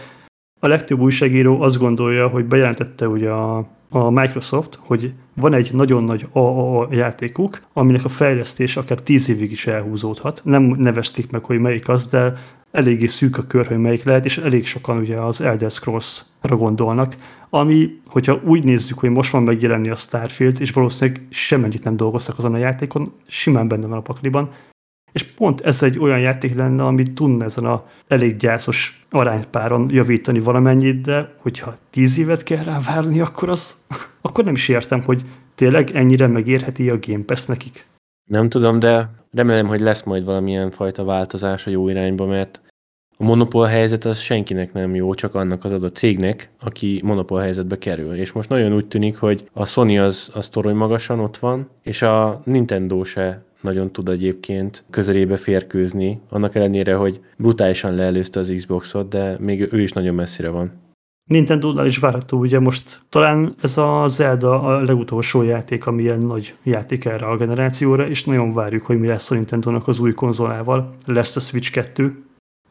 a 0.59 0.67
legtöbb 0.67 0.99
újságíró 0.99 1.61
azt 1.61 1.77
gondolja, 1.77 2.27
hogy 2.27 2.45
bejelentette 2.45 3.07
ugye 3.07 3.29
a, 3.29 3.67
a 3.89 4.09
Microsoft, 4.09 4.79
hogy 4.81 5.13
van 5.33 5.53
egy 5.53 5.73
nagyon 5.73 6.03
nagy 6.03 6.25
AAA 6.31 6.87
játékuk, 6.91 7.61
aminek 7.73 8.05
a 8.05 8.09
fejlesztés 8.09 8.77
akár 8.77 8.99
10 8.99 9.29
évig 9.29 9.51
is 9.51 9.67
elhúzódhat. 9.67 10.41
Nem 10.43 10.63
nevezték 10.63 11.31
meg, 11.31 11.43
hogy 11.43 11.59
melyik 11.59 11.89
az, 11.89 12.07
de 12.07 12.33
eléggé 12.71 13.05
szűk 13.05 13.37
a 13.37 13.47
kör, 13.47 13.67
hogy 13.67 13.77
melyik 13.77 14.03
lehet, 14.03 14.25
és 14.25 14.37
elég 14.37 14.65
sokan 14.65 14.97
ugye 14.97 15.17
az 15.17 15.41
Elder 15.41 15.71
Scrolls-ra 15.71 16.55
gondolnak, 16.55 17.17
ami, 17.55 17.99
hogyha 18.05 18.41
úgy 18.43 18.63
nézzük, 18.63 18.99
hogy 18.99 19.09
most 19.09 19.31
van 19.31 19.43
megjelenni 19.43 19.89
a 19.89 19.95
Starfield, 19.95 20.61
és 20.61 20.71
valószínűleg 20.71 21.21
semmennyit 21.29 21.83
nem 21.83 21.97
dolgoztak 21.97 22.37
azon 22.37 22.53
a 22.53 22.57
játékon, 22.57 23.13
simán 23.27 23.67
benne 23.67 23.87
van 23.87 23.97
a 23.97 24.01
pakliban, 24.01 24.49
és 25.11 25.23
pont 25.23 25.61
ez 25.61 25.83
egy 25.83 25.99
olyan 25.99 26.19
játék 26.19 26.55
lenne, 26.55 26.83
ami 26.83 27.03
tudna 27.03 27.43
ezen 27.43 27.65
a 27.65 27.85
elég 28.07 28.35
gyászos 28.35 29.05
aránypáron 29.09 29.89
javítani 29.89 30.39
valamennyit, 30.39 31.01
de 31.01 31.35
hogyha 31.37 31.77
tíz 31.89 32.17
évet 32.17 32.43
kell 32.43 32.63
rá 32.63 32.79
várni, 32.79 33.19
akkor, 33.19 33.49
az, 33.49 33.85
akkor 34.21 34.43
nem 34.43 34.53
is 34.53 34.67
értem, 34.67 35.01
hogy 35.01 35.21
tényleg 35.55 35.91
ennyire 35.91 36.27
megérheti 36.27 36.89
a 36.89 36.99
Game 37.07 37.23
Pass 37.23 37.45
nekik. 37.45 37.87
Nem 38.29 38.49
tudom, 38.49 38.79
de 38.79 39.09
remélem, 39.31 39.67
hogy 39.67 39.79
lesz 39.79 40.03
majd 40.03 40.25
valamilyen 40.25 40.71
fajta 40.71 41.03
változás 41.03 41.67
a 41.67 41.69
jó 41.69 41.89
irányba, 41.89 42.25
mert 42.25 42.61
a 43.17 43.23
monopól 43.23 43.65
helyzet 43.65 44.05
az 44.05 44.19
senkinek 44.19 44.73
nem 44.73 44.95
jó, 44.95 45.13
csak 45.13 45.35
annak 45.35 45.63
az 45.63 45.71
adott 45.71 45.95
cégnek, 45.95 46.49
aki 46.59 47.01
monopól 47.03 47.39
helyzetbe 47.39 47.77
kerül. 47.77 48.15
És 48.15 48.31
most 48.31 48.49
nagyon 48.49 48.73
úgy 48.73 48.85
tűnik, 48.85 49.17
hogy 49.17 49.49
a 49.53 49.65
Sony 49.65 49.99
az, 49.99 50.31
az 50.33 50.49
torony 50.49 50.75
magasan 50.75 51.19
ott 51.19 51.37
van, 51.37 51.69
és 51.81 52.01
a 52.01 52.41
Nintendo 52.43 53.03
se 53.03 53.43
nagyon 53.61 53.91
tud 53.91 54.09
egyébként 54.09 54.83
közelébe 54.89 55.37
férkőzni, 55.37 56.19
annak 56.29 56.55
ellenére, 56.55 56.95
hogy 56.95 57.19
brutálisan 57.37 57.93
leelőzte 57.93 58.39
az 58.39 58.53
Xboxot, 58.55 59.09
de 59.09 59.35
még 59.39 59.67
ő 59.71 59.81
is 59.81 59.91
nagyon 59.91 60.15
messzire 60.15 60.49
van. 60.49 60.71
Nintendo-nál 61.29 61.85
is 61.85 61.97
várható, 61.97 62.39
ugye 62.39 62.59
most 62.59 63.01
talán 63.09 63.55
ez 63.61 63.77
a 63.77 64.05
Zelda 64.07 64.61
a 64.61 64.81
legutolsó 64.81 65.41
játék, 65.41 65.85
ami 65.85 66.01
ilyen 66.01 66.19
nagy 66.19 66.55
játék 66.63 67.05
erre 67.05 67.25
a 67.25 67.37
generációra, 67.37 68.07
és 68.07 68.25
nagyon 68.25 68.53
várjuk, 68.53 68.85
hogy 68.85 68.99
mi 68.99 69.07
lesz 69.07 69.31
a 69.31 69.35
Nintendo-nak 69.35 69.87
az 69.87 69.99
új 69.99 70.13
konzolával. 70.13 70.93
Lesz 71.05 71.35
a 71.35 71.39
Switch 71.39 71.71
2. 71.71 72.24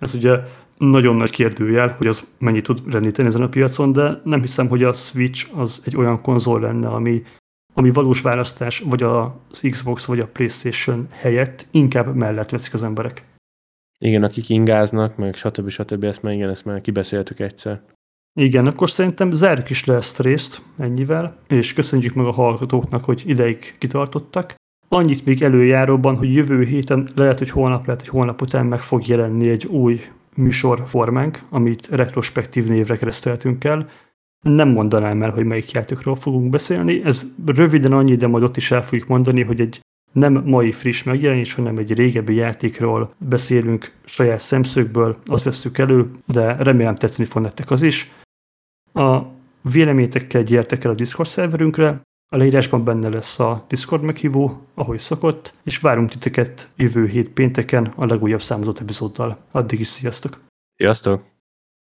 Ez 0.04 0.14
ugye 0.14 0.38
nagyon 0.76 1.16
nagy 1.16 1.30
kérdőjel, 1.30 1.94
hogy 1.98 2.06
az 2.06 2.32
mennyit 2.38 2.64
tud 2.64 2.92
rendíteni 2.92 3.28
ezen 3.28 3.42
a 3.42 3.48
piacon, 3.48 3.92
de 3.92 4.20
nem 4.24 4.40
hiszem, 4.40 4.68
hogy 4.68 4.82
a 4.82 4.92
Switch 4.92 5.58
az 5.58 5.82
egy 5.84 5.96
olyan 5.96 6.20
konzol 6.20 6.60
lenne, 6.60 6.88
ami, 6.88 7.22
ami 7.74 7.90
valós 7.90 8.20
választás, 8.20 8.78
vagy 8.78 9.02
az 9.02 9.60
Xbox, 9.70 10.04
vagy 10.04 10.20
a 10.20 10.26
Playstation 10.26 11.06
helyett 11.10 11.66
inkább 11.70 12.14
mellett 12.14 12.50
veszik 12.50 12.74
az 12.74 12.82
emberek. 12.82 13.24
Igen, 13.98 14.22
akik 14.22 14.48
ingáznak, 14.48 15.16
meg 15.16 15.34
stb. 15.34 15.68
stb. 15.68 16.04
Ezt 16.04 16.22
már 16.22 16.32
igen, 16.32 16.50
ezt 16.50 16.64
már 16.64 16.80
kibeszéltük 16.80 17.40
egyszer. 17.40 17.80
Igen, 18.40 18.66
akkor 18.66 18.90
szerintem 18.90 19.30
zárjuk 19.30 19.70
is 19.70 19.84
le 19.84 19.94
ezt 19.94 20.20
a 20.20 20.22
részt 20.22 20.62
ennyivel, 20.78 21.36
és 21.48 21.72
köszönjük 21.72 22.14
meg 22.14 22.26
a 22.26 22.32
hallgatóknak, 22.32 23.04
hogy 23.04 23.22
ideig 23.26 23.74
kitartottak. 23.78 24.54
Annyit 24.94 25.24
még 25.24 25.42
előjáróban, 25.42 26.16
hogy 26.16 26.34
jövő 26.34 26.64
héten, 26.64 27.08
lehet, 27.14 27.38
hogy 27.38 27.50
holnap, 27.50 27.86
lehet, 27.86 28.00
hogy 28.00 28.10
holnap 28.10 28.42
után 28.42 28.66
meg 28.66 28.80
fog 28.80 29.06
jelenni 29.06 29.48
egy 29.48 29.66
új 29.66 30.00
műsorformánk, 30.34 31.42
amit 31.50 31.88
retrospektív 31.90 32.66
névre 32.66 32.96
kereszteltünk 32.96 33.64
el. 33.64 33.88
Nem 34.40 34.68
mondanám 34.68 35.22
el, 35.22 35.30
hogy 35.30 35.44
melyik 35.44 35.70
játékról 35.70 36.14
fogunk 36.14 36.50
beszélni. 36.50 37.04
Ez 37.04 37.26
röviden 37.46 37.92
annyi, 37.92 38.16
de 38.16 38.26
majd 38.26 38.44
ott 38.44 38.56
is 38.56 38.70
el 38.70 38.84
fogjuk 38.84 39.08
mondani, 39.08 39.42
hogy 39.42 39.60
egy 39.60 39.80
nem 40.12 40.42
mai 40.46 40.72
friss 40.72 41.02
megjelenés, 41.02 41.54
hanem 41.54 41.76
egy 41.76 41.94
régebbi 41.94 42.34
játékról 42.34 43.10
beszélünk 43.18 43.92
saját 44.04 44.40
szemszögből, 44.40 45.16
azt 45.26 45.44
veszük 45.44 45.78
elő, 45.78 46.10
de 46.26 46.56
remélem 46.56 46.94
tetszeni 46.94 47.28
fog 47.28 47.42
nektek 47.42 47.70
az 47.70 47.82
is. 47.82 48.12
A 48.92 49.18
véleményetekkel 49.72 50.42
gyertek 50.42 50.84
el 50.84 50.90
a 50.90 50.94
Discord 50.94 51.28
szerverünkre, 51.28 52.02
a 52.28 52.36
leírásban 52.36 52.84
benne 52.84 53.08
lesz 53.08 53.38
a 53.38 53.64
Discord 53.68 54.02
meghívó, 54.02 54.66
ahogy 54.74 54.98
szokott, 54.98 55.54
és 55.64 55.78
várunk 55.78 56.10
titeket 56.10 56.70
jövő 56.76 57.06
hét 57.06 57.28
pénteken 57.28 57.92
a 57.96 58.06
legújabb 58.06 58.42
számozott 58.42 58.80
epizóddal. 58.80 59.38
Addig 59.50 59.80
is 59.80 59.86
sziasztok! 59.86 60.40
Sziasztok! 60.76 61.33